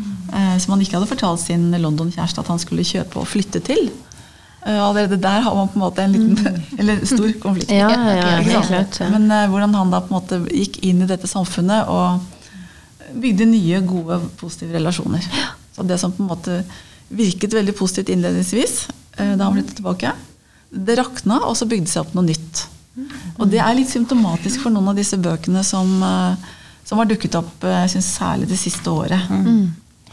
[0.61, 3.89] Som han ikke hadde fortalt sin London-kjæreste at han skulle kjøpe og flytte til.
[4.59, 6.63] Uh, allerede der har man på en måte en liten, mm.
[6.83, 7.71] eller stor konflikt.
[7.73, 11.27] Ja, ja, ja, klart, Men hvordan han da på en måte gikk inn i dette
[11.31, 12.19] samfunnet og
[13.15, 15.25] bygde nye, gode, positive relasjoner.
[15.75, 16.61] Så det som på en måte
[17.09, 18.87] virket veldig positivt innledningsvis
[19.17, 20.13] eh, da han flyttet tilbake.
[20.69, 22.65] Det rakna, og så bygde det seg opp noe nytt.
[23.39, 26.49] Og det er litt symptomatisk for noen av disse bøkene som, eh,
[26.85, 29.27] som har dukket opp eh, jeg synes, særlig det siste året.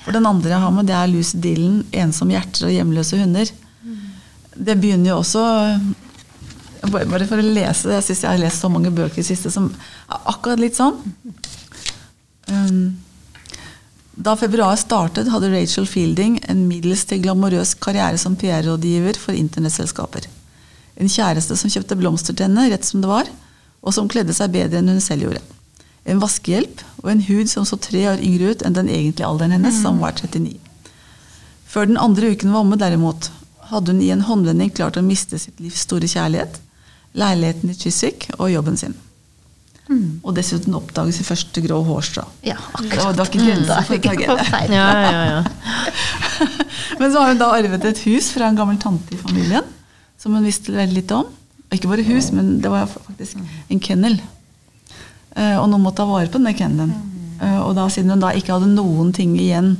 [0.04, 3.50] For Den andre jeg har med, det er Lucy Dillon, 'Ensomme hjerter og hjemløse hunder'.
[4.56, 5.42] Det begynner jo også
[6.86, 9.50] Bare for å lese Jeg syns jeg har lest så mange bøker i det siste
[9.50, 9.66] som
[10.08, 10.94] er akkurat litt sånn.
[12.46, 12.96] Um,
[14.16, 20.28] da februar startet, hadde Rachel Fielding en middels til glamorøs karriere som PR-rådgiver for internettselskaper.
[20.96, 23.28] En kjæreste som kjøpte blomster til henne rett som det var,
[23.86, 25.42] og som kledde seg bedre enn hun selv gjorde.
[26.06, 29.56] En vaskehjelp og en hud som så tre år yngre ut enn den egentlige alderen
[29.56, 30.56] hennes, som var 39.
[31.66, 33.30] Før den andre uken var omme, derimot,
[33.70, 36.60] hadde hun i en håndvending klart å miste sitt livs store kjærlighet,
[37.16, 38.94] leiligheten i Chiswick og jobben sin.
[39.86, 40.22] Mm.
[40.26, 42.24] Og dessuten oppdages i første grå hårstrå.
[42.46, 43.14] Ja, akkurat.
[43.14, 44.74] Det var ikke grenser for tragedie.
[44.74, 45.40] Ja, ja, ja.
[47.00, 49.66] Men så har hun da arvet et hus fra en gammel tante i familien,
[50.26, 51.28] som hun visste veldig litt om.
[51.70, 53.38] Ikke bare hus, men det var faktisk
[53.70, 54.16] en kennel.
[55.36, 56.94] Eh, og noen måtte ha vare på denne kennelen.
[57.38, 59.76] Eh, og da, siden hun da ikke hadde noen ting igjen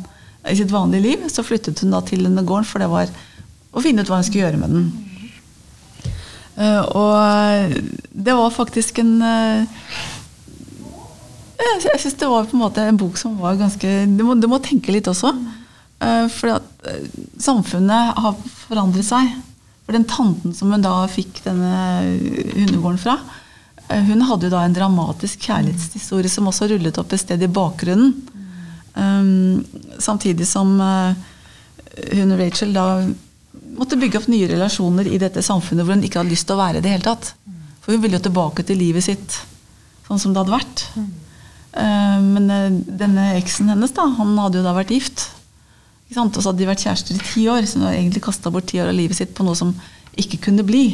[0.47, 3.11] i sitt vanlige liv, så flyttet hun da til denne gården, for det var
[3.75, 4.87] å finne ut hva hun skulle gjøre med den.
[6.57, 7.75] Uh, og
[8.17, 9.11] det var faktisk en
[11.61, 14.47] Jeg syns det var på en måte en bok som var ganske Du må, du
[14.49, 15.35] må tenke litt også.
[16.33, 16.57] For
[17.43, 19.35] samfunnet har forandret seg.
[19.87, 21.75] For den tanten som hun da fikk denne
[22.57, 23.19] hundegården fra,
[23.87, 28.17] hun hadde jo da en dramatisk kjærlighetshistorie som også rullet opp et sted i bakgrunnen.
[28.97, 29.63] Um,
[30.03, 32.87] samtidig som hun og Rachel da
[33.77, 36.63] måtte bygge opp nye relasjoner i dette samfunnet hvor hun ikke hadde lyst til å
[36.65, 37.31] være i det hele tatt.
[37.85, 39.39] For hun ville jo tilbake til livet sitt
[40.07, 40.85] sånn som det hadde vært.
[41.77, 45.29] Uh, men uh, denne eksen hennes, da, han hadde jo da vært gift.
[46.15, 48.69] Og så hadde de vært kjærester i ti år, så de hadde egentlig kasta bort
[48.71, 49.75] ti år av livet sitt på noe som
[50.17, 50.85] ikke kunne bli.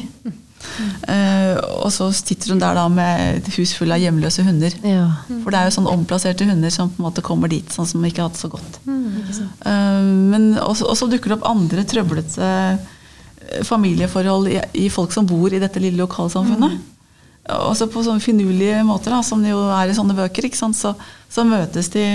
[1.02, 4.74] Uh, og så sitter hun der da med et hus fullt av hjemløse hunder.
[4.86, 5.08] Ja.
[5.42, 8.04] For det er jo sånn omplasserte hunder som på en måte kommer dit, sånn som
[8.06, 8.78] ikke har hatt så godt.
[8.86, 9.10] Mm.
[9.66, 10.00] Uh,
[10.32, 15.52] men også, også, dukker det opp andre trøblete eh, familieforhold i, i, folk som bor
[15.52, 16.78] i dette lille lokalsamfunnet.
[16.78, 16.88] Mm.
[17.66, 20.46] Også på sånne finurlige måter, da, som det jo er i sånne bøker.
[20.54, 20.94] Så,
[21.26, 22.06] så, møtes de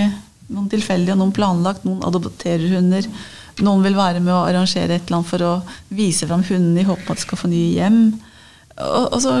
[0.52, 3.06] noen tilfeldige, noen planlagt, noen adopterer hunder.
[3.64, 5.52] Noen vil være med å arrangere et eller annet for å
[5.94, 8.02] vise fram hundene i håp om at de skal få nye hjem.
[8.78, 9.34] Og, og så,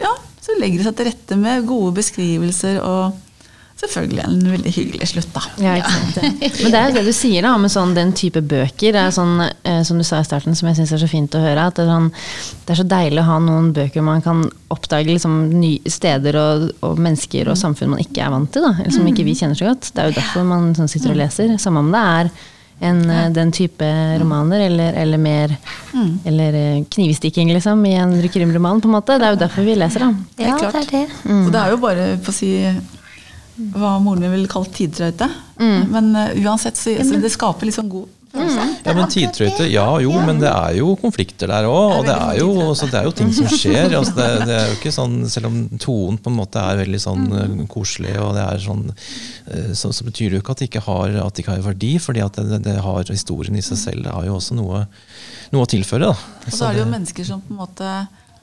[0.00, 0.12] ja,
[0.44, 3.25] så legger det seg til rette med gode beskrivelser og
[3.76, 5.42] selvfølgelig en veldig hyggelig slutt, da.
[5.60, 5.74] Ja,
[6.16, 8.94] Men det er det du sier da, med sånn, den type bøker.
[8.94, 11.36] Det er sånn, eh, som du sa i starten, som jeg syns er så fint
[11.36, 11.68] å høre.
[11.68, 12.08] At det er, sånn,
[12.64, 15.38] det er, så deilig å ha noen bøker man kan oppdage liksom,
[15.92, 18.64] steder og, og, mennesker og samfunn man ikke er vant til.
[18.64, 19.92] Da, eller som ikke vi kjenner så godt.
[19.92, 21.56] Det er jo derfor man sånn, sitter og leser.
[21.60, 22.36] Samme om det er
[22.80, 22.90] ja.
[22.90, 23.86] Eh, den type
[24.20, 25.54] romaner, eller, eller mer
[25.94, 26.18] mm.
[26.28, 29.16] Eller eh, knivstikking, liksom, i en krimroman, på en måte.
[29.16, 30.44] Det er jo derfor vi leser, da.
[30.44, 31.06] Ja, det er det.
[31.24, 31.46] Mm.
[31.46, 32.52] Og det er jo bare på å si
[33.56, 35.28] hva moren min ville kalt tidtrøyte.
[35.60, 35.88] Mm.
[35.92, 38.72] Men uh, uansett, så, så, det skaper sånn god Mm.
[38.84, 41.94] Ja, men Tidtrøyte, ja jo, men det er jo konflikter der òg.
[42.00, 42.50] Og det er, jo,
[42.82, 43.94] det er, jo, ting som skjer.
[43.96, 47.00] Altså det, det, er jo ikke sånn, Selv om tonen på en måte er veldig
[47.02, 47.62] sånn mm.
[47.72, 50.84] koselig, og det er sånn, eh, så, så betyr det jo ikke at det ikke
[50.88, 51.94] har, at det ikke har verdi.
[52.02, 54.04] fordi at det, det, har historien i seg selv.
[54.06, 54.84] Det har jo også noe,
[55.54, 56.12] noe å tilføre.
[56.12, 56.44] Da.
[56.44, 57.96] Og så er det jo mennesker som på en måte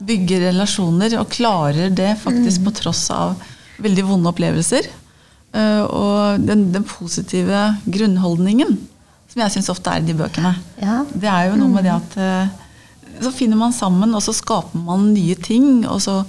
[0.04, 2.66] bygger relasjoner, og klarer det faktisk mm.
[2.66, 3.38] på tross av
[3.84, 4.90] veldig vonde opplevelser.
[5.54, 8.76] Eh, og den, den positive grunnholdningen
[9.34, 10.52] som jeg syns ofte er i de bøkene.
[10.78, 11.00] Ja.
[11.10, 14.78] Det er jo noe med det at uh, så finner man sammen, og så skaper
[14.78, 15.82] man nye ting.
[15.90, 16.20] Og så,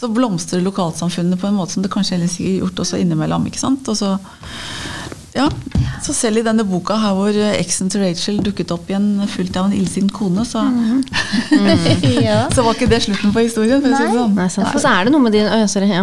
[0.00, 3.46] så blomstrer lokalsamfunnet på en måte som det kanskje ellers ikke gjort også innimellom.
[3.46, 3.86] ikke sant?
[3.86, 4.16] Og så
[5.30, 5.44] ja,
[6.02, 9.68] så selv i denne boka her hvor eksen til Rachel dukket opp igjen fulgt av
[9.68, 11.04] en illsint kone, så, mm.
[11.60, 12.50] Mm.
[12.54, 13.78] så var ikke det slutten på historien.
[13.82, 14.10] For, Nei.
[14.16, 14.34] Sånn.
[14.34, 16.02] Nei, for så er det noe med de, oh, sorry, ja.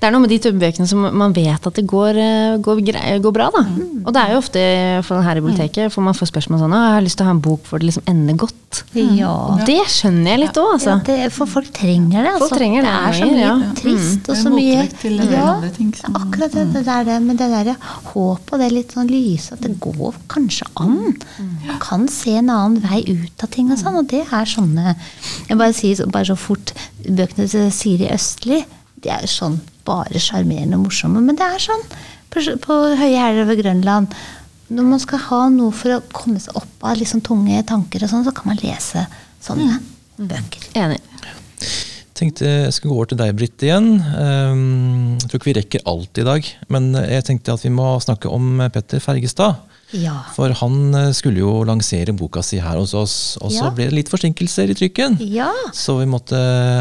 [0.00, 2.80] Det er noe med de type bøkene som man vet at det går, eh, går,
[3.20, 3.50] går bra.
[3.52, 3.64] da.
[3.68, 4.02] Mm.
[4.06, 4.62] Og det er jo ofte
[5.06, 7.34] for her i biblioteket for man får spørsmål sånn jeg har lyst til å ha
[7.36, 8.56] en bok hvor det liksom ender godt.
[8.94, 9.32] Ja.
[9.50, 10.96] Og det skjønner jeg litt òg, altså.
[11.10, 12.32] Ja, for folk trenger det.
[12.32, 12.46] Altså.
[12.46, 13.54] Folk trenger det, det er så mye ja.
[13.80, 14.30] trist mm.
[14.30, 14.70] og så mye
[15.30, 15.48] Ja,
[16.22, 17.76] akkurat det, det der med det derre
[18.12, 20.98] håpet og det litt sånn lyse at det går kanskje an.
[21.66, 24.94] Man kan se en annen vei ut av ting og sånn, og det er sånne
[25.48, 26.72] Jeg bare sier bare så fort
[27.04, 28.62] bøkene til Siri Østli
[29.04, 31.22] de er jo sånn bare sjarmerende og morsomme.
[31.24, 31.84] Men det er sånn
[32.30, 34.16] på, på høye hæler over Grønland.
[34.70, 38.12] Når man skal ha noe for å komme seg opp av liksom tunge tanker, og
[38.12, 39.06] sånn, så kan man lese
[39.42, 40.28] sånne mm.
[40.30, 40.68] bøker.
[40.78, 41.00] Enig.
[42.20, 43.94] tenkte jeg skulle gå over til deg, Britt, igjen.
[43.98, 47.94] Ehm, jeg tror ikke vi rekker alt i dag, men jeg tenkte at vi må
[48.04, 49.58] snakke om Petter Fergestad.
[49.96, 50.14] Ja.
[50.36, 53.72] For han eh, skulle jo lansere boka si her hos oss, og så ja.
[53.74, 55.18] ble det litt forsinkelser i trykken.
[55.32, 55.50] Ja.
[55.76, 56.38] Så vi måtte,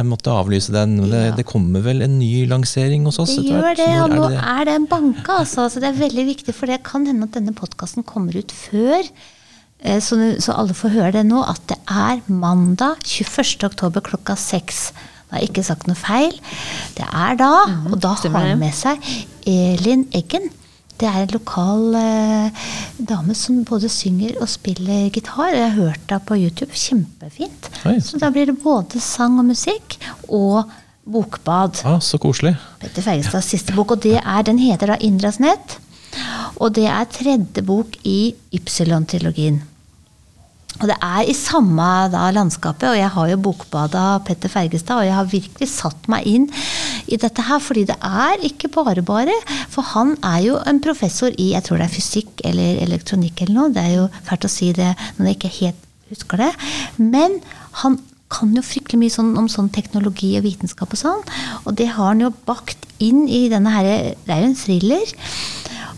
[0.07, 0.99] måtte avlyse den.
[1.09, 3.35] Det, det, kommer vel en ny lansering hos oss?
[3.39, 5.67] Det gjør det, og nå er det en banka, altså.
[5.71, 9.01] Så det er veldig viktig, for det kan hende at denne podkasten kommer ut før.
[9.79, 13.65] Eh, så, så, alle får høre det nå, at det er mandag 21.
[13.71, 14.89] oktober klokka seks.
[15.29, 16.37] Jeg har ikke sagt noe feil.
[16.97, 18.97] Det er da, mm, og da har han med seg
[19.49, 20.49] Elin Eggen
[20.99, 22.65] det er en lokal eh,
[23.09, 25.53] dame som både synger og spiller gitar.
[25.53, 26.75] Jeg har hørt henne på YouTube.
[26.75, 27.69] Kjempefint.
[27.87, 27.97] Oi.
[28.03, 29.95] Så da blir det både sang og musikk
[30.27, 30.69] og
[31.09, 31.81] bokbad.
[31.87, 32.55] Ah, så koselig.
[32.81, 33.95] Petter Fergestads siste bok.
[33.95, 35.79] Og det er, den heter da 'Indras nett'.
[36.59, 39.61] Og det er tredje bok i Ypsilon-trilogien.
[40.79, 45.05] Og det er i samme da, landskapet, og jeg har jo bokbada Petter Fergestad, og
[45.05, 46.47] jeg har virkelig satt meg inn
[47.09, 49.35] i dette her, fordi det er ikke bare bare.
[49.71, 53.57] For han er jo en professor i jeg tror det er fysikk eller elektronikk eller
[53.57, 53.73] noe.
[53.75, 56.51] Det er jo fælt å si det når jeg ikke helt husker det.
[56.97, 57.39] Men
[57.83, 61.23] han kan jo fryktelig mye sånn, om sånn teknologi og vitenskap og sånn.
[61.65, 65.15] Og det har han jo bakt inn i denne her Det er jo en thriller.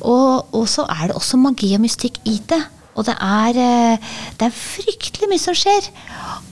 [0.02, 2.62] Og, og så er det også magi og mystikk i det.
[2.96, 5.88] Og det er, eh, det er, fryktelig mye som skjer.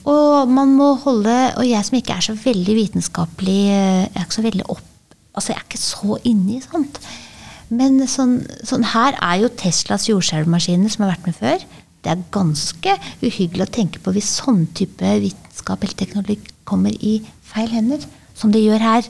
[0.08, 4.24] Og man må holde Og jeg som ikke er så veldig vitenskapelig eh, Jeg er
[4.24, 4.86] ikke så veldig opp
[5.36, 6.96] Altså, jeg er ikke så inni sånt.
[7.70, 11.62] Men sånn, sånn her er jo Teslas jordskjelvmaskiner som har vært med før.
[12.02, 17.20] Det er ganske uhyggelig å tenke på hvis sånn type vitenskap eller teknologi kommer i
[17.46, 18.02] feil hender,
[18.34, 19.06] som det gjør her.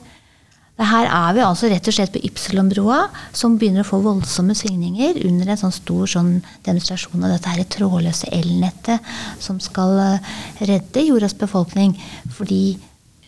[0.81, 3.03] Her er vi altså rett og slett på Ypsilon-broa,
[3.37, 6.31] som begynner å få voldsomme svingninger under en sånn stor sånn
[6.65, 8.99] demonstrasjon av dette her trådløse elnettet
[9.43, 10.19] som skal eh,
[10.71, 11.91] redde jordas befolkning.
[12.33, 12.63] Fordi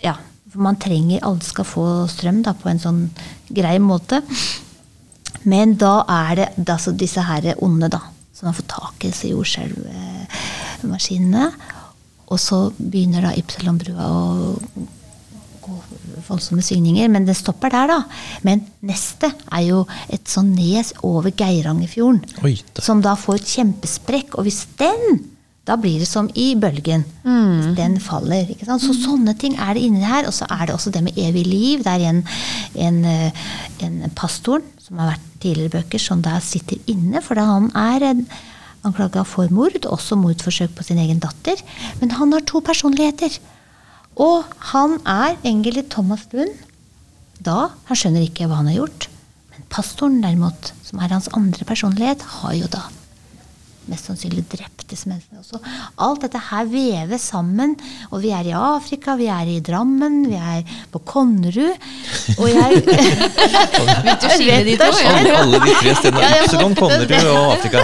[0.02, 0.16] ja,
[0.56, 3.10] man trenger Alle skal få strøm da, på en sånn
[3.54, 4.22] grei måte.
[5.50, 8.00] Men da er det altså disse her onde, da,
[8.34, 11.52] som har fått tak i disse jordskjelvmaskinene.
[12.34, 14.56] Og så begynner da Ypsilon-brua å
[16.28, 18.00] voldsomme svingninger, men det stopper der, da.
[18.48, 19.84] Men neste er jo
[20.14, 22.24] et sånn nes over Geirangerfjorden,
[22.82, 24.38] som da får et kjempesprekk.
[24.38, 25.30] Og hvis den
[25.64, 27.06] da blir det som i bølgen.
[27.24, 27.76] Mm.
[27.78, 28.50] Den faller.
[28.52, 28.84] ikke sant?
[28.84, 30.28] Så sånne ting er det inni her.
[30.28, 31.86] Og så er det også det med evig liv.
[31.86, 32.20] Det er en,
[32.76, 33.46] en, eh,
[33.88, 37.24] en pastoren som har vært tidligere bøker, som da sitter inne.
[37.24, 38.10] For han er
[38.84, 41.64] anklaga for mord, også mordforsøk på sin egen datter.
[42.02, 43.40] Men han har to personligheter.
[44.22, 46.54] Og han er egentlig Thomas Lund
[47.44, 47.70] da.
[47.90, 49.08] Han skjønner ikke hva han har gjort.
[49.54, 52.86] Men pastoren derimot, som er hans andre personlighet, har jo da
[53.92, 55.60] mest sannsynlig drept disse menneskene også.
[56.06, 57.74] Alt dette her veves sammen.
[58.12, 61.76] Og vi er i Afrika, vi er i Drammen, vi er på Konnerud.
[62.38, 62.80] Og jeg
[64.08, 64.88] vet du skille de to?
[64.88, 66.32] Alle de tre stedene.
[66.46, 67.84] Ypsilon, Konnerud og Afrika.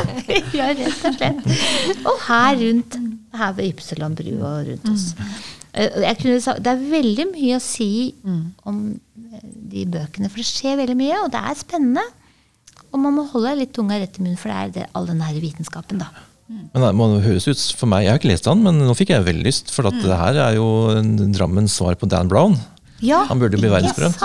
[0.55, 2.03] ja, rett og slett.
[2.05, 2.99] Og her rundt
[3.39, 5.09] her ved Ypsilon bru og rundt oss.
[5.73, 8.41] Eh, kunne, det er veldig mye å si mm.
[8.69, 12.05] om eh, de bøkene, for det skjer veldig mye, og det er spennende.
[12.89, 15.21] Og man må holde litt tunga rett i munnen, for det er det, all den
[15.21, 16.09] her vitenskapen, da.
[16.49, 16.65] Mm.
[16.73, 19.13] Men det må høres ut for meg, Jeg har ikke lest han, men nå fikk
[19.13, 19.69] jeg veldig lyst.
[19.75, 20.03] For at mm.
[20.07, 20.67] det her er jo
[21.35, 22.57] Drammens svar på Dan Brown.
[23.05, 24.19] Ja, han burde bli verdensberømt.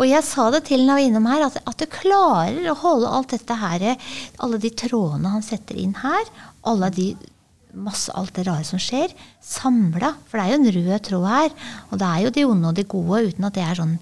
[0.00, 3.12] Og jeg sa det til han var innom her, at, at du klarer å holde
[3.18, 3.84] alt dette her,
[4.42, 6.32] alle de trådene han setter inn her,
[6.66, 7.12] alle de
[7.82, 9.12] masse alt det rare som skjer,
[9.44, 10.14] samla.
[10.28, 11.58] For det er jo en rød tråd her.
[11.90, 13.98] Og det er jo de onde og de gode, uten at det er sånn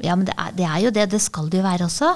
[0.00, 1.10] Ja, men det er, det er jo det.
[1.12, 2.14] Det skal det jo være også.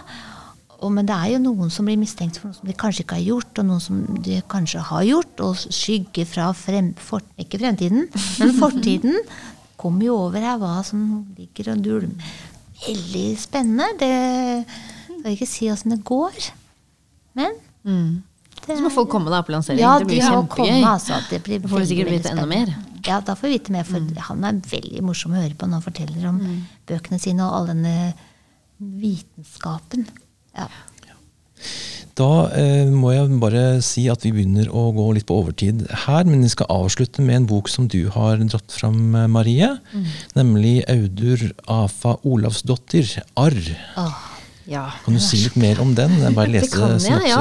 [0.80, 3.18] og, men det er jo noen som blir mistenkt for noe som de kanskje ikke
[3.20, 7.60] har gjort, og noen som de kanskje har gjort, og skygger fra frem, for, ikke
[7.62, 8.08] fremtiden,
[8.40, 9.20] men fortiden.
[9.82, 11.04] Kommer jo over her hva som
[11.36, 12.34] ligger og dulmer.
[12.82, 13.92] Veldig spennende.
[14.00, 16.50] Det skal ikke si åssen det går.
[17.38, 17.54] Men
[17.86, 18.22] mm.
[18.66, 19.82] Det, Så må folk komme da på lansering.
[19.82, 20.70] Ja, det blir de kjempegøy.
[20.70, 21.18] Komme, altså.
[21.30, 22.74] Det blir da får vi sikkert vite enda mer.
[23.06, 24.20] Ja, da får vi vite mer, for mm.
[24.28, 26.60] han er veldig morsom å høre på når han forteller om mm.
[26.90, 27.96] bøkene sine og all denne
[29.02, 30.06] vitenskapen.
[30.54, 30.68] Ja.
[32.18, 36.26] Da eh, må jeg bare si at vi begynner å gå litt på overtid her,
[36.28, 39.70] men vi skal avslutte med en bok som du har dratt fram, Marie.
[39.94, 40.10] Mm.
[40.36, 43.72] Nemlig Audur Afa Olavsdottir, 'Arr'.
[43.96, 44.20] Oh,
[44.70, 44.84] ja.
[45.02, 46.12] Kan du si litt mer om den?
[46.22, 47.40] Jeg bare leste det kan jeg, ja.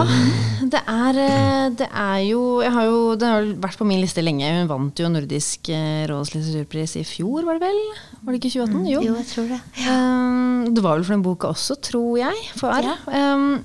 [0.71, 4.23] Det er, eh, det er jo Jeg har jo Det har vært på min liste
[4.23, 4.47] lenge.
[4.61, 7.83] Hun vant jo Nordisk eh, råds litteraturpris i fjor, var det vel?
[8.21, 8.79] Var det ikke 2018?
[8.79, 9.03] Mm, jo.
[9.05, 9.59] jo, jeg tror det.
[9.83, 9.99] Ja.
[9.99, 12.49] Um, det var vel for den boka også, tror jeg.
[12.57, 12.89] For R.
[12.89, 13.21] Ja.
[13.35, 13.61] Um,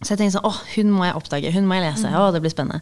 [0.00, 2.08] så jeg tenkte sånn, åh, hun må jeg oppdage, hun må jeg lese.
[2.08, 2.14] Mm.
[2.16, 2.80] Å, det blir spennende.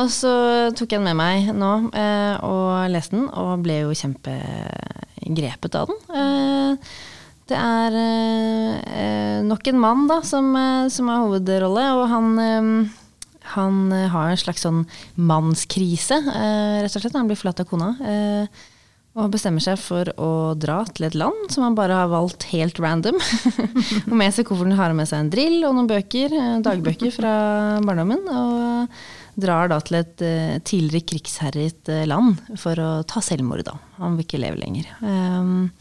[0.00, 0.32] Og så
[0.72, 5.92] tok jeg den med meg nå eh, og leste den, og ble jo kjempegrepet av
[5.92, 6.86] den.
[7.44, 12.38] Eh, det er eh, nok en mann da, som, eh, som har hovedrolle, og han,
[12.38, 12.88] eh,
[13.54, 14.86] han har en slags sånn
[15.16, 17.14] mannskrise, eh, rett og slett.
[17.14, 17.96] Han blir forlatt av kona.
[19.14, 22.80] Og bestemmer seg for å dra til et land som han bare har valgt helt
[22.82, 23.20] random.
[24.10, 27.14] og med seg kofferten har han med seg en drill og noen bøker, eh, dagbøker
[27.14, 27.34] fra
[27.84, 28.26] barndommen.
[28.26, 33.64] Og drar da til et uh, tidligere krigsherjet land for å ta selvmord.
[33.66, 33.74] da.
[33.98, 34.90] Han vil ikke leve lenger.
[35.02, 35.72] Um,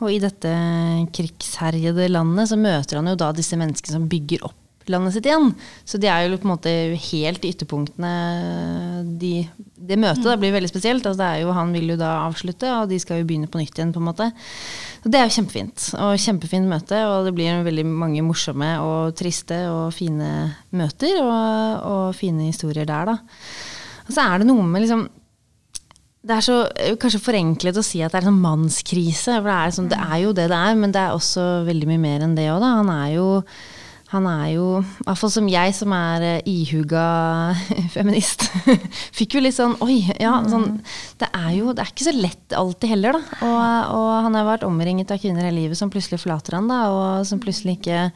[0.00, 0.50] og i dette
[1.16, 4.56] krigsherjede landet så møter han jo da disse menneskene som bygger opp
[4.90, 5.52] landet sitt igjen.
[5.86, 6.72] Så de er jo på en måte
[7.10, 8.12] helt i ytterpunktene.
[9.20, 9.32] De,
[9.76, 11.04] det møtet da blir veldig spesielt.
[11.04, 13.60] Altså det er jo, han vil jo da avslutte, og de skal jo begynne på
[13.60, 13.94] nytt igjen.
[13.94, 14.30] på en måte.
[15.04, 15.86] Så Det er jo kjempefint.
[16.00, 17.04] Og kjempefint møte.
[17.10, 20.30] Og det blir veldig mange morsomme og triste og fine
[20.76, 21.22] møter.
[21.22, 23.18] Og, og fine historier der, da.
[24.08, 25.08] Og så er det noe med liksom
[26.20, 26.56] det er så
[27.00, 29.38] kanskje forenklet å si at det er en sånn mannskrise.
[29.38, 31.88] For det er, sånn, det er jo det det er, men det er også veldig
[31.88, 32.74] mye mer enn det òg, da.
[32.82, 33.28] Han er jo
[34.10, 37.04] han er jo, i hvert fall som jeg som er eh, ihuga
[37.94, 38.42] feminist,
[39.18, 40.80] fikk jo litt sånn Oi, ja, sånn,
[41.22, 43.38] det er jo det er ikke så lett alltid heller, da.
[43.46, 43.60] Og,
[43.94, 47.28] og, han har vært omringet av kvinner hele livet som plutselig forlater han, da, og
[47.28, 48.08] som plutselig ikke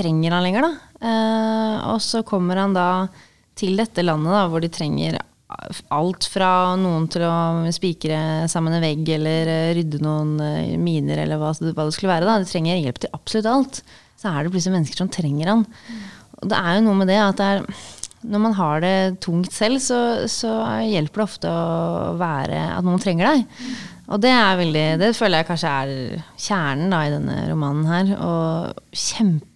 [0.00, 0.94] trenger han lenger, da.
[1.04, 2.88] Eh, og så kommer han da
[3.60, 5.20] til dette landet da, hvor de trenger
[5.94, 11.24] alt fra noen til å spikre sammen en vegg eller eh, rydde noen eh, miner
[11.24, 12.28] eller hva, hva det skulle være.
[12.28, 12.38] Da.
[12.40, 13.82] De trenger hjelp til absolutt alt
[14.20, 15.64] så er det plutselig mennesker som trenger han.
[16.40, 17.62] Og det er jo noe med det at det er,
[18.30, 20.52] når man har det tungt selv, så, så,
[20.84, 23.70] hjelper det ofte å være at noen trenger deg.
[24.10, 28.12] Og det er veldig, det føler jeg kanskje er kjernen da, i denne romanen her.
[28.18, 28.98] Og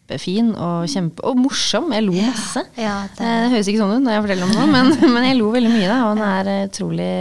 [0.04, 1.92] kjempefin og, kjempe, og morsom.
[1.92, 2.64] Jeg lo masse.
[2.76, 3.24] Ja, det...
[3.24, 3.50] det...
[3.54, 5.88] høres ikke sånn ut når jeg forteller om det, men, men jeg lo veldig mye.
[5.88, 7.12] Da, og den er utrolig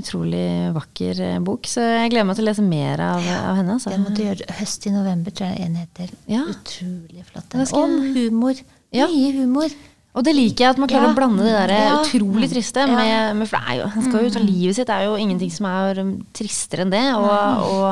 [0.00, 1.66] utrolig vakker eh, bok.
[1.66, 3.78] Så jeg gleder meg til å lese mer av, av henne.
[3.82, 3.90] Så.
[3.90, 4.46] Det må du gjøre.
[4.60, 6.12] 'Høst i november' tror jeg en heter.
[6.30, 6.44] Ja.
[6.50, 7.56] Utrolig flott.
[7.74, 8.60] Om humor.
[8.94, 9.08] Ja.
[9.10, 9.74] Mye humor.
[10.10, 11.12] Og det liker jeg, at man klarer ja.
[11.12, 11.98] å blande det der ja.
[12.00, 14.48] utrolig triste med, med For det er jo, han skal jo ta mm.
[14.48, 14.88] livet sitt.
[14.88, 17.04] Det er jo ingenting som er um, tristere enn det.
[17.14, 17.28] Og,
[17.68, 17.86] og,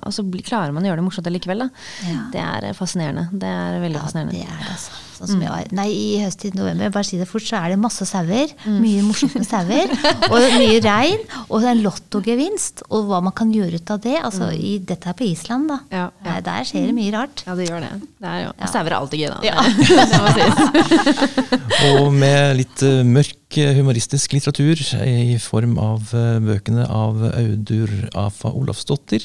[0.00, 1.66] og så klarer man å gjøre det morsomt likevel.
[1.66, 2.16] Da.
[2.32, 3.28] Det er fascinerende.
[3.36, 4.38] Det er veldig fascinerende.
[4.38, 5.07] Det er det altså.
[5.18, 5.46] Sånn som mm.
[5.48, 8.52] jeg Nei, i høst i november, bare si det fort, så er det masse sauer.
[8.62, 8.76] Mm.
[8.84, 9.90] Mye morsomme sauer.
[10.30, 11.24] og mye regn.
[11.48, 12.84] Og en lottogevinst.
[12.94, 14.14] Og hva man kan gjøre ut av det.
[14.20, 14.60] Altså, mm.
[14.70, 15.80] i, dette er på Island, da.
[15.90, 16.36] Ja, ja.
[16.46, 17.42] Der skjer det mye rart.
[17.48, 17.90] Ja, det gjør det.
[18.22, 18.70] det er jo, ja.
[18.70, 19.40] Sauer er alltid gøy, da.
[19.48, 19.56] Ja.
[20.08, 21.88] det må sies.
[21.90, 23.02] og med litt uh,
[23.48, 24.76] mørk humoristisk litteratur
[25.06, 29.24] i form av uh, bøkene av Audur Afa Olafsdottir,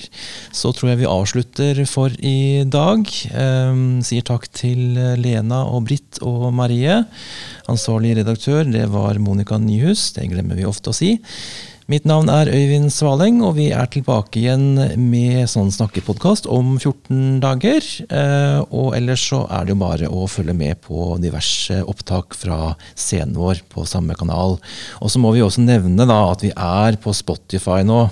[0.51, 3.03] så tror jeg vi avslutter for i dag.
[3.35, 7.03] Um, sier takk til Lena og Britt og Marie.
[7.67, 11.17] Ansvarlig redaktør det var Monica Nyhus, det glemmer vi ofte å si.
[11.91, 17.41] Mitt navn er Øyvind Svaleng, og vi er tilbake igjen med sånn snakkepodkast om 14
[17.43, 17.83] dager.
[18.07, 22.77] Eh, og ellers så er det jo bare å følge med på diverse opptak fra
[22.95, 24.55] scenen vår på samme kanal.
[25.03, 28.05] Og så må vi også nevne da at vi er på Spotify nå.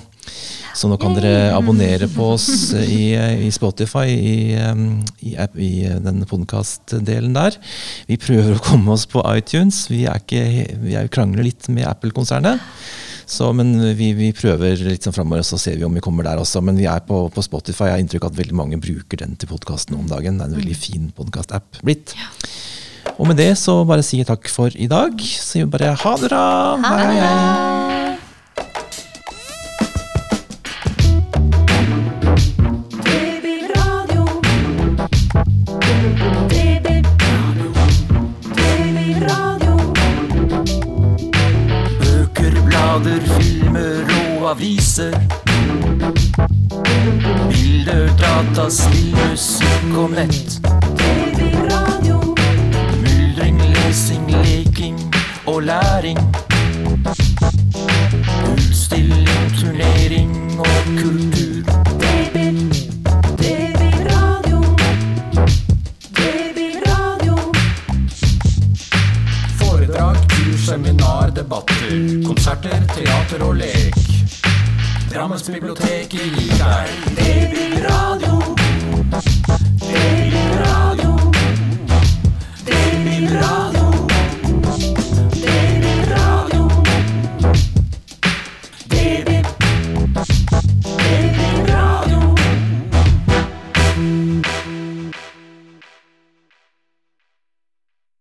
[0.76, 4.36] Så nå kan dere abonnere på oss i, i Spotify, i,
[5.32, 5.32] i,
[5.64, 5.72] i
[6.04, 7.56] den podkast-delen der.
[8.12, 9.86] Vi prøver å komme oss på iTunes.
[9.92, 10.44] Vi, er ikke,
[10.84, 12.60] vi er krangler litt med Apple-konsernet.
[13.56, 16.64] Men vi, vi, prøver litt sånn framover, så ser vi om vi kommer der også.
[16.66, 17.88] Men vi er på, på Spotify.
[17.88, 20.40] Jeg har inntrykk av at veldig mange bruker den til podkasten om dagen.
[20.40, 20.84] Det er en veldig mm.
[20.84, 22.16] fin podkast-app blitt.
[23.18, 25.16] Og med det så bare sier jeg takk for i dag.
[25.22, 26.46] Så Sier vi bare ha det bra!
[26.90, 27.91] Hei, hei.